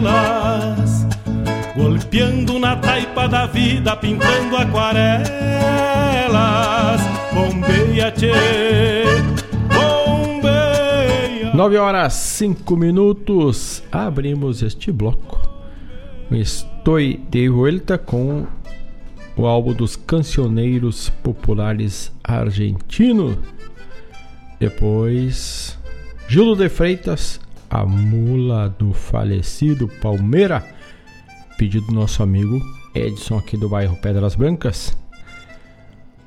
[0.00, 1.06] elas?
[1.76, 5.30] Golpeando na taipa da vida, pintando aquarelas.
[7.32, 8.32] Bombeia, tchê,
[9.68, 11.52] bombeia.
[11.54, 13.82] 9 horas 5 minutos.
[13.92, 15.40] Abrimos este bloco.
[16.30, 18.46] Estou de volta com
[19.36, 23.36] o álbum dos cancioneiros populares argentinos.
[24.58, 25.78] Depois,
[26.28, 27.40] Gildo de Freitas,
[27.70, 30.62] a mula do falecido Palmeira,
[31.56, 32.60] pedido do nosso amigo
[32.94, 34.96] Edson aqui do bairro Pedras Brancas.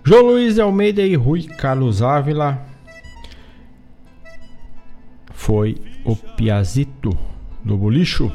[0.05, 2.65] João Luiz Almeida e Rui Carlos Ávila.
[5.33, 5.75] Foi
[6.05, 7.17] o Piazito
[7.63, 8.31] do Bolicho.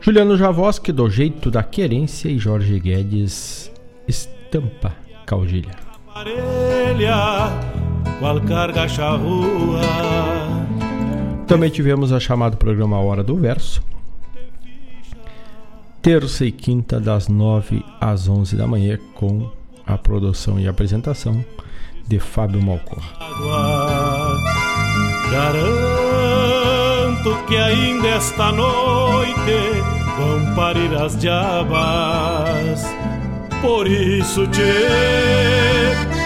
[0.00, 3.70] Juliano Javoski, do jeito da querência, e Jorge Guedes,
[4.06, 4.94] estampa
[5.26, 5.72] caudilha.
[8.18, 8.86] qual carga.
[11.48, 13.82] Também tivemos a chamada programa Hora do Verso.
[16.02, 19.50] Terça e quinta, das 9 às 11 da manhã, com
[19.86, 21.42] a produção e apresentação
[22.06, 23.02] de Fábio Malcor.
[25.30, 25.78] Garanto
[27.46, 29.32] que ainda esta noite
[30.18, 32.84] vão parir as diabas.
[33.62, 34.60] Por isso te,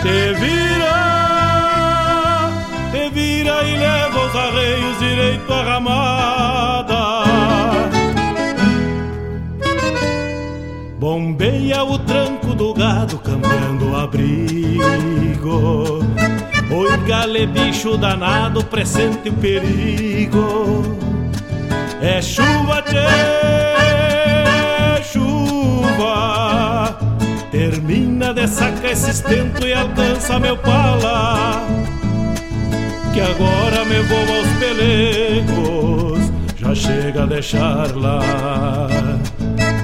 [0.03, 1.12] te vira, te
[3.65, 7.23] e leva os arreios direito à ramada.
[10.99, 16.01] Bombeia o tranco do gado, cambiando o abrigo.
[16.71, 20.97] Oi, gale, bicho danado, presente o perigo.
[22.01, 23.09] É chuva, tchê,
[25.03, 26.97] chuva.
[27.51, 31.61] Termina de sacar esse estento e alcança meu pala.
[33.13, 38.89] Que agora me vou aos pelegos, já chega a deixar lá.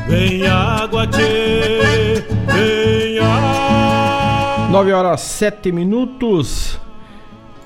[0.08, 4.68] Vem água, tchê, vem água.
[4.70, 6.80] 9 horas 7 minutos.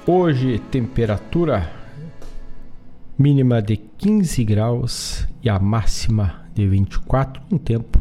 [0.05, 1.71] Hoje, temperatura
[3.17, 8.01] mínima de 15 graus e a máxima de 24, um tempo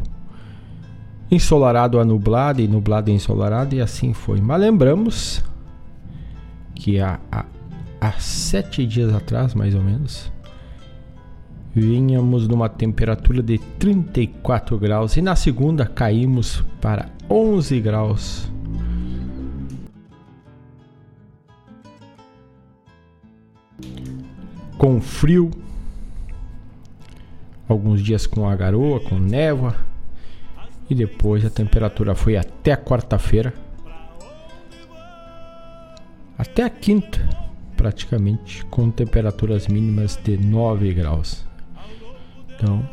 [1.30, 4.40] ensolarado a nublado e nublado a ensolarado, e assim foi.
[4.40, 5.51] Mas lembramos
[6.82, 7.44] que há, há,
[8.00, 10.32] há sete dias atrás, mais ou menos,
[11.74, 18.52] Vínhamos numa temperatura de 34 graus e na segunda caímos para 11 graus.
[24.76, 25.50] Com frio,
[27.66, 29.74] alguns dias com a garoa, com névoa,
[30.90, 33.54] e depois a temperatura foi até quarta-feira,
[36.42, 37.20] até a quinta,
[37.76, 41.44] praticamente, com temperaturas mínimas de 9 graus.
[42.54, 42.88] Então,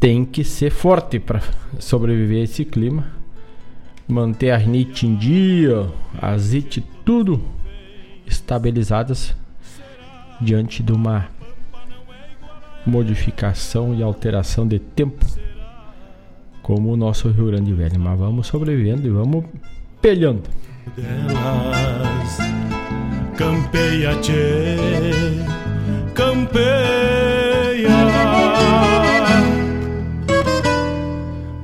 [0.00, 1.40] tem que ser forte para
[1.78, 3.06] sobreviver a esse clima.
[4.08, 5.88] Manter a rinite em dia,
[6.36, 7.40] zite tudo
[8.26, 9.36] estabilizadas
[10.40, 11.28] diante de uma
[12.84, 15.24] modificação e alteração de tempo
[16.60, 18.00] como o nosso Rio Grande Velho.
[18.00, 19.44] Mas vamos sobrevivendo e vamos
[20.00, 20.42] pelhando.
[20.96, 22.38] Delas,
[23.36, 24.76] campeia, tchê
[26.18, 27.88] campeia.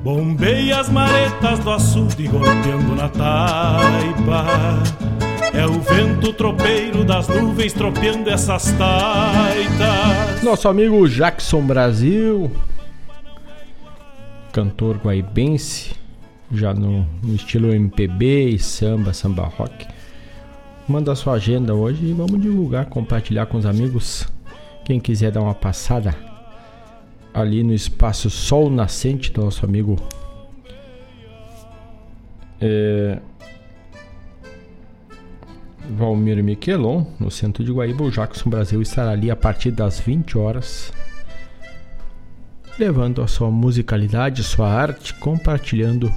[0.01, 4.45] Bombeia as maretas do açude golpeando na taipa.
[5.53, 10.41] É o vento tropeiro das nuvens tropeando essas taitas.
[10.41, 12.51] Nosso amigo Jackson Brasil,
[14.53, 15.95] cantor guaibense,
[16.51, 19.87] já no, no estilo MPB e samba, samba rock.
[20.87, 24.27] Manda a sua agenda hoje e vamos divulgar, compartilhar com os amigos
[24.83, 26.15] quem quiser dar uma passada
[27.33, 29.97] ali no espaço Sol Nascente do nosso amigo
[32.61, 33.19] é,
[35.89, 40.37] Valmir Miquelon, no centro de Guaíba, o Jackson Brasil estará ali a partir das 20
[40.37, 40.91] horas,
[42.79, 46.11] levando a sua musicalidade, sua arte, compartilhando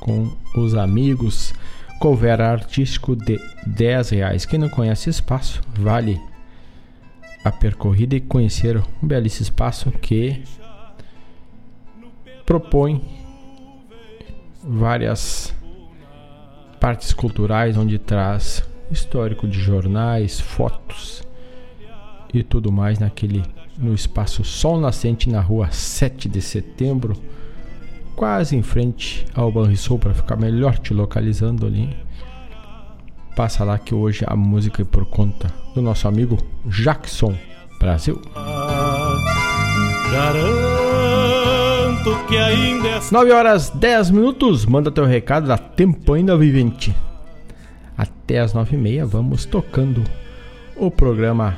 [0.00, 1.52] com os amigos.
[2.00, 4.46] Cover artístico de 10 reais.
[4.46, 6.20] Quem não conhece espaço, vale
[7.44, 10.42] a percorrida e conhecer um belíssimo espaço que
[12.46, 13.02] propõe
[14.62, 15.54] várias
[16.80, 21.22] partes culturais onde traz histórico de jornais, fotos
[22.32, 23.42] e tudo mais naquele
[23.76, 27.16] no espaço Sol Nascente na rua 7 de setembro,
[28.18, 31.96] quase em frente ao Banrisul para ficar melhor te localizando ali
[33.38, 36.36] passa lá que hoje a música é por conta do nosso amigo
[36.66, 37.38] Jackson
[37.78, 38.20] Brasil.
[40.10, 40.56] Garanto
[42.26, 43.00] que ainda é...
[43.12, 46.92] 9 horas 10 minutos, manda teu recado, dá tempo ainda vivente.
[47.96, 50.02] Até as 9 e meia vamos tocando
[50.74, 51.56] o programa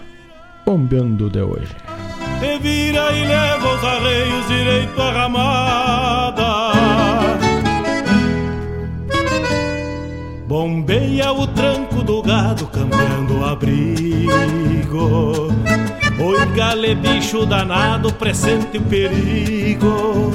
[0.66, 1.74] Bombeando de hoje.
[2.40, 6.49] Te vira e leva os arreios direito à ramada
[10.50, 14.26] Bombeia o tranco do gado, cambiando o abrigo.
[16.18, 20.32] Oi, gale, bicho danado, presente o perigo.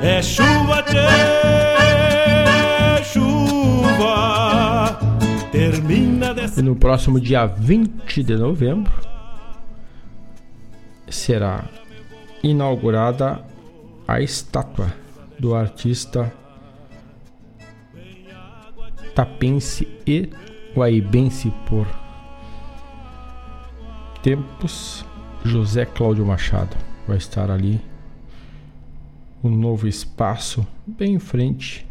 [0.00, 1.08] É chuva, tchê,
[3.02, 4.96] chuva.
[5.50, 6.60] Termina dessa.
[6.60, 8.92] E no próximo dia 20 de novembro,
[11.08, 11.64] será
[12.40, 13.44] inaugurada
[14.06, 14.94] a estátua
[15.40, 16.32] do artista
[19.14, 20.30] tapense e
[20.74, 21.86] guaibense por
[24.22, 25.04] tempos,
[25.44, 26.76] José Cláudio Machado.
[27.06, 27.80] Vai estar ali
[29.42, 31.86] um novo espaço bem em frente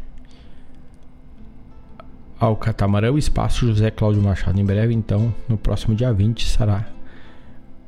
[2.40, 4.60] ao catamarã, o espaço José Cláudio Machado.
[4.60, 6.88] Em breve, então, no próximo dia 20, será,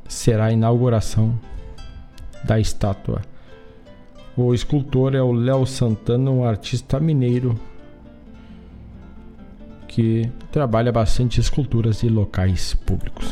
[0.07, 1.39] será a inauguração
[2.43, 3.21] da estátua.
[4.35, 7.57] O escultor é o Léo Santana, um artista mineiro
[9.93, 13.31] que trabalha bastante esculturas de locais públicos.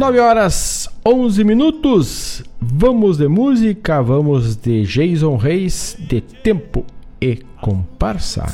[0.00, 2.42] 9 horas 11 minutos.
[2.60, 6.84] Vamos de música, vamos de Jason Reis, de Tempo
[7.20, 8.46] e Comparsa.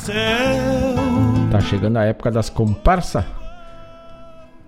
[1.51, 3.25] Tá chegando a época das comparsas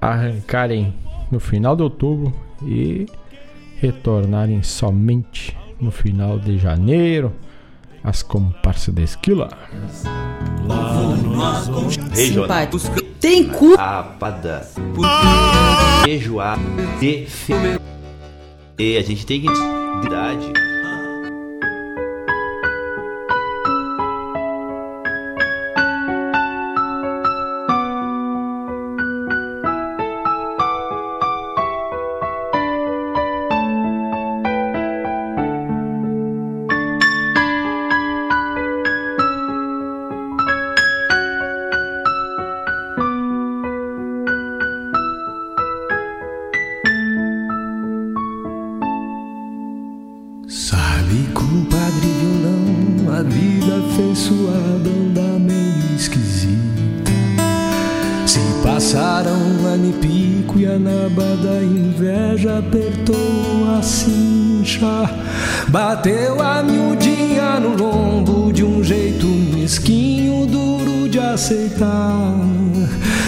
[0.01, 0.95] arrancarem
[1.31, 3.05] no final de outubro e
[3.79, 7.35] retornarem somente no final de janeiro
[8.03, 9.49] as comparsas da esquila.
[13.21, 13.75] Tem cu.
[13.79, 14.67] Apada.
[16.05, 16.61] Feijoada.
[16.99, 17.27] De
[18.79, 19.49] E a gente tem que.
[54.31, 57.11] Afeiçoada anda meio esquisita.
[58.27, 65.11] Se passaram um ano e pico e a naba da inveja apertou a cincha.
[65.69, 72.35] Bateu a miudinha no lombo de um jeito mesquinho, duro de aceitar.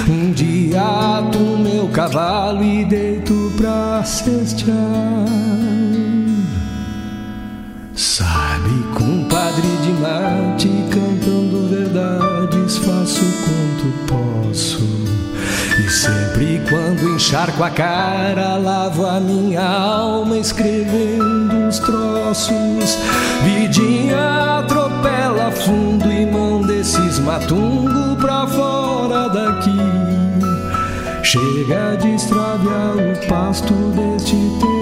[0.09, 0.83] Um dia
[1.19, 4.77] ato meu cavalo e deito pra cestear.
[9.62, 14.82] Compadre de mate, cantando verdades, faço quanto posso.
[15.78, 22.98] E sempre quando encharco a cara, lavo a minha alma escrevendo os troços.
[23.44, 29.70] Vidinha atropela fundo e manda esses matungo pra fora daqui.
[31.22, 34.82] Chega de extraviar o pasto deste teu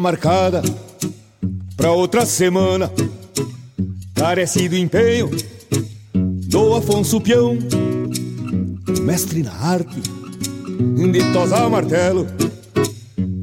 [0.00, 0.62] marcada
[1.76, 2.90] pra outra semana.
[4.14, 5.30] Carece do empenho
[6.12, 7.56] do Afonso Peão,
[9.02, 10.00] mestre na arte
[11.12, 12.26] de tosar martelo,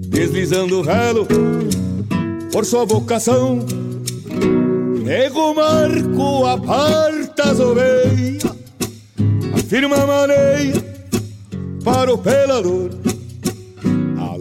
[0.09, 1.27] deslizando o velo
[2.51, 3.65] por sua vocação.
[5.03, 8.43] Nego Marco aparta as ovelhas,
[9.53, 10.83] afirma a maneira
[11.83, 13.04] para o pelador.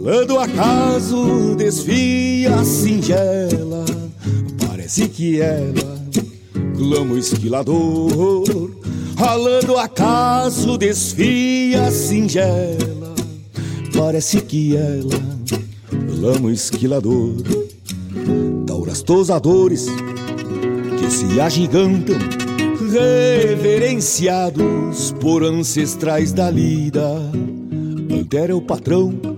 [0.05, 3.83] Alã do acaso desfia a singela,
[4.67, 5.99] parece que ela
[6.77, 8.69] clama o esquilador.
[9.17, 13.15] Alã do acaso desfia a singela,
[13.97, 15.19] parece que ela
[16.19, 17.37] clama o esquilador.
[18.67, 19.87] Tauras tosadores
[20.99, 22.19] que se agigantam,
[22.91, 27.09] reverenciados por ancestrais da lida.
[28.11, 29.34] Antero é o patrão,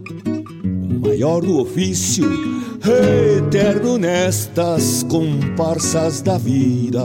[1.17, 2.29] maior do ofício,
[3.39, 7.03] eterno nestas comparsas da vida.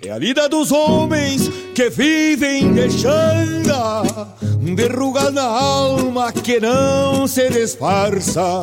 [0.00, 3.68] É a lida dos homens que vivem deixando
[4.74, 8.62] derrugar na alma que não se disfarça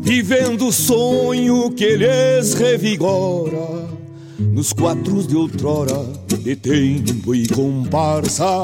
[0.00, 3.88] vivendo o sonho que lhes revigora
[4.36, 8.62] nos quatros de outrora de tempo e comparsa,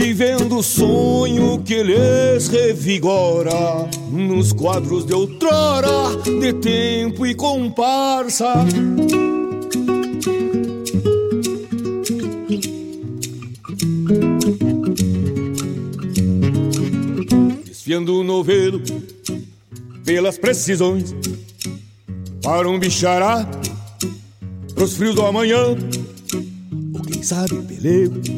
[0.00, 8.64] vivendo o sonho que lhes revigora nos quadros de outrora de tempo e comparsa.
[17.64, 18.80] Desfiando o novelo
[20.04, 21.12] pelas precisões
[22.40, 23.44] para um bichará
[24.76, 25.76] pros frios do amanhã
[26.94, 28.37] ou quem sabe pelego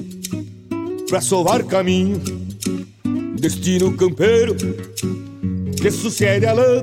[1.10, 2.22] pra sovar caminho.
[3.34, 4.54] Destino campeiro
[5.76, 6.82] que sucede a lã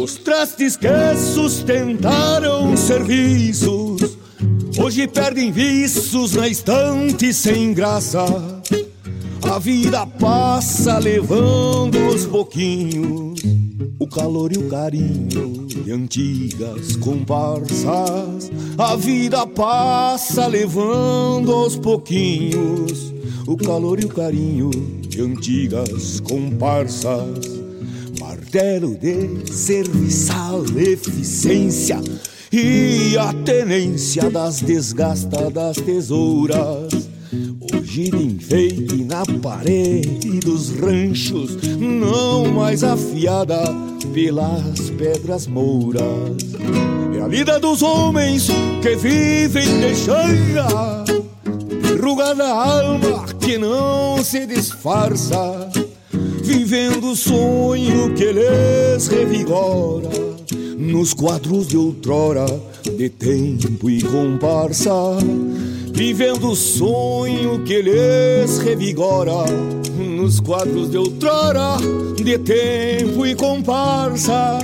[0.00, 0.88] os trastes que
[1.34, 4.16] sustentaram serviços
[4.78, 8.24] hoje perdem viços na estante sem graça.
[9.50, 13.51] A vida passa levando aos pouquinhos
[14.12, 18.50] calor e o carinho de antigas comparsas.
[18.76, 23.12] A vida passa levando aos pouquinhos
[23.46, 24.70] o calor e o carinho
[25.00, 27.62] de antigas comparsas.
[28.20, 31.98] Martelo de serviçal eficiência
[32.52, 37.01] e a tenência das desgastadas tesouras
[37.92, 43.62] gira enfeite na parede dos ranchos, não mais afiada
[44.14, 46.02] pelas pedras mouras.
[47.14, 48.48] É a vida dos homens
[48.80, 51.12] que vivem deixando
[52.02, 55.68] ruga na alma que não se disfarça,
[56.42, 60.08] vivendo o sonho que lhes revigora
[60.78, 62.46] nos quadros de outrora
[62.96, 64.92] de tempo e comparsa
[65.92, 69.44] vivendo o sonho que lhes revigora
[69.96, 71.76] nos quadros de outrora,
[72.16, 74.58] de tempo e comparsa.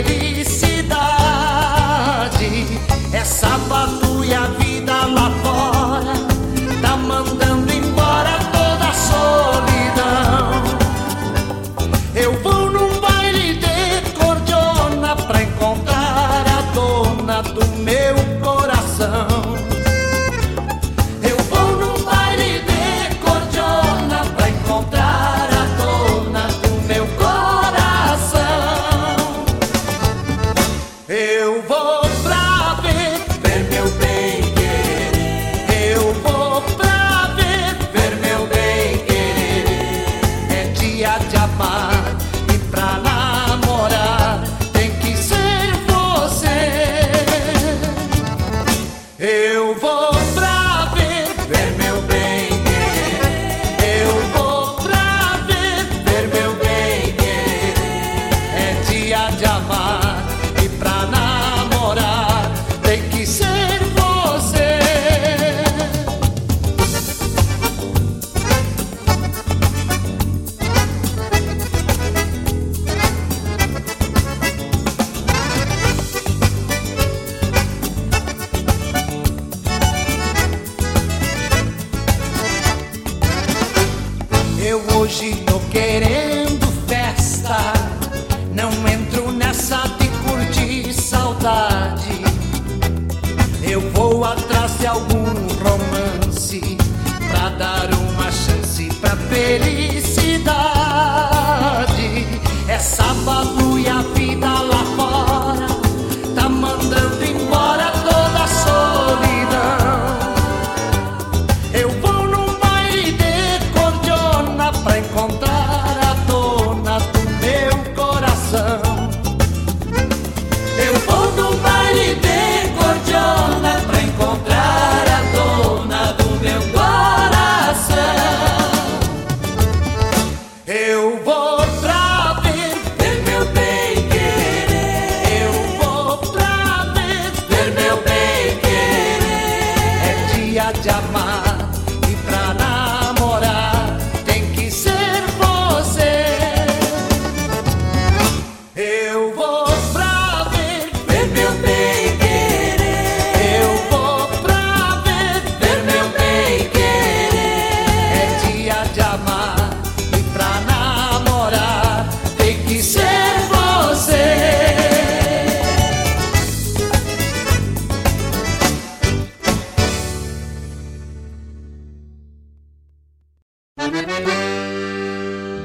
[0.00, 0.51] ladies.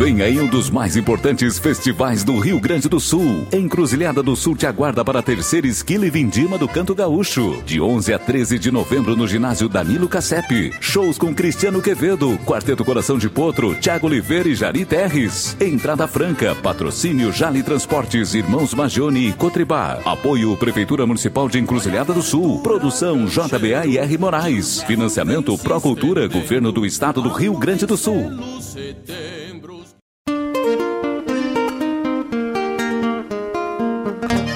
[0.00, 3.46] Vem aí um dos mais importantes festivais do Rio Grande do Sul.
[3.52, 7.62] Encruzilhada do Sul te aguarda para a terceira esquila e vindima do Canto Gaúcho.
[7.66, 10.72] De 11 a 13 de novembro no ginásio Danilo Cassep.
[10.80, 15.54] Shows com Cristiano Quevedo, Quarteto Coração de Potro, Tiago Oliveira e Jari Terres.
[15.60, 20.00] Entrada franca, patrocínio Jali Transportes, Irmãos Magione e Cotribá.
[20.06, 22.62] Apoio Prefeitura Municipal de Encruzilhada do Sul.
[22.62, 24.82] Produção JBA e R Moraes.
[24.84, 28.30] Financiamento Procultura, Governo do Estado do Rio Grande do Sul.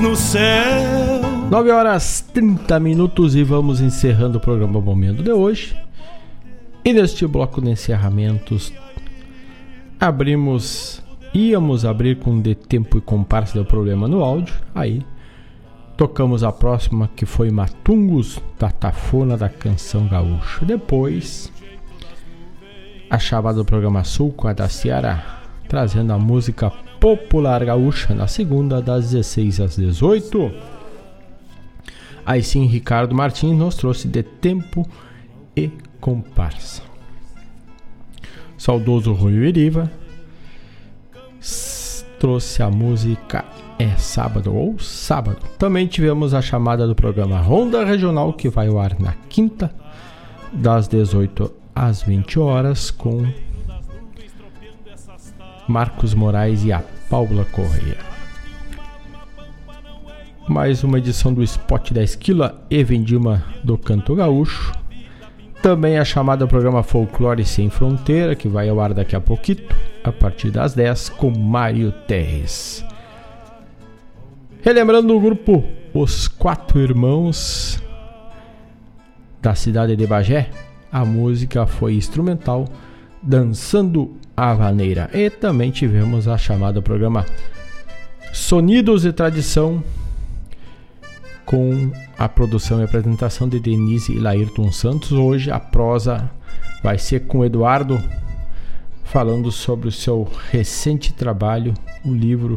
[0.00, 1.20] No céu.
[1.50, 5.76] 9 horas 30 minutos e vamos encerrando o programa Momento de hoje.
[6.82, 8.72] E neste bloco de encerramentos,
[10.00, 11.02] abrimos,
[11.34, 14.54] íamos abrir com de tempo e comparsa deu problema no áudio.
[14.74, 15.04] Aí
[15.98, 20.64] tocamos a próxima que foi Matungos da Tafona da Canção Gaúcha.
[20.64, 21.52] Depois,
[23.10, 25.22] a chamada do programa Sul com a da Ciara,
[25.68, 30.52] trazendo a música Popular Gaúcha na segunda, das 16 às 18.
[32.26, 34.86] Aí sim, Ricardo Martins nos trouxe de tempo
[35.56, 36.82] e comparsa.
[38.58, 39.90] Saudoso Rui Iriva
[42.18, 43.46] trouxe a música
[43.78, 45.38] É Sábado ou Sábado.
[45.58, 49.74] Também tivemos a chamada do programa Ronda Regional que vai ao ar na quinta,
[50.52, 53.26] das 18 às 20 horas, com
[55.70, 57.96] Marcos Moraes e a Paula Correia.
[60.48, 64.72] Mais uma edição do Spot da Esquila e Vendima do Canto Gaúcho.
[65.62, 69.62] Também a chamada programa Folclore Sem Fronteira, que vai ao ar daqui a pouquinho,
[70.02, 72.84] a partir das 10, com Mário Terres.
[74.62, 75.62] Relembrando o grupo
[75.94, 77.80] Os Quatro Irmãos
[79.40, 80.50] da cidade de Bagé,
[80.90, 82.66] a música foi instrumental
[83.22, 85.10] Dançando a Vaneira.
[85.12, 87.26] E também tivemos a chamada programa
[88.32, 89.82] Sonidos e Tradição
[91.44, 95.12] com a produção e apresentação de Denise e Laírton Santos.
[95.12, 96.30] Hoje a prosa
[96.82, 98.00] vai ser com Eduardo
[99.04, 101.74] falando sobre o seu recente trabalho,
[102.04, 102.56] o livro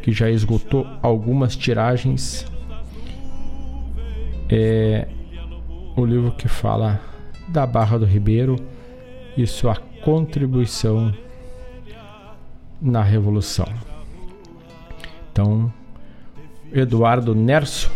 [0.00, 2.46] que já esgotou algumas tiragens.
[4.48, 5.08] É
[5.96, 7.00] o livro que fala
[7.48, 8.56] da Barra do Ribeiro
[9.36, 11.12] e sua contribuição
[12.80, 13.66] na Revolução.
[15.32, 15.72] Então,
[16.72, 17.90] Eduardo Nerso,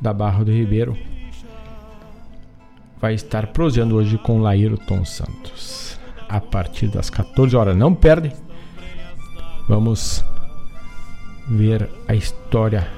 [0.00, 0.96] da Barra do Ribeiro,
[3.00, 5.98] vai estar proseando hoje com Laírton Santos.
[6.28, 7.76] A partir das 14 horas.
[7.76, 8.32] Não perde.
[9.68, 10.24] Vamos
[11.48, 12.88] ver a história,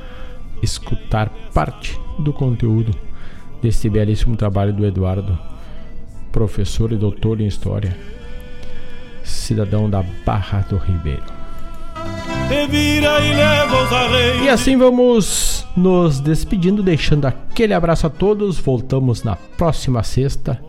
[0.62, 2.94] escutar parte do conteúdo
[3.60, 5.38] desse belíssimo trabalho do Eduardo,
[6.30, 8.13] professor e doutor em História
[9.24, 11.22] cidadão da Barra do Ribeiro.
[14.44, 18.58] E assim vamos nos despedindo, deixando aquele abraço a todos.
[18.58, 20.60] Voltamos na próxima sexta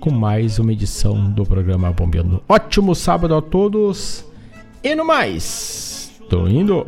[0.00, 2.42] com mais uma edição do programa Bombeando.
[2.48, 4.24] Ótimo sábado a todos
[4.82, 6.84] e no mais, tô indo.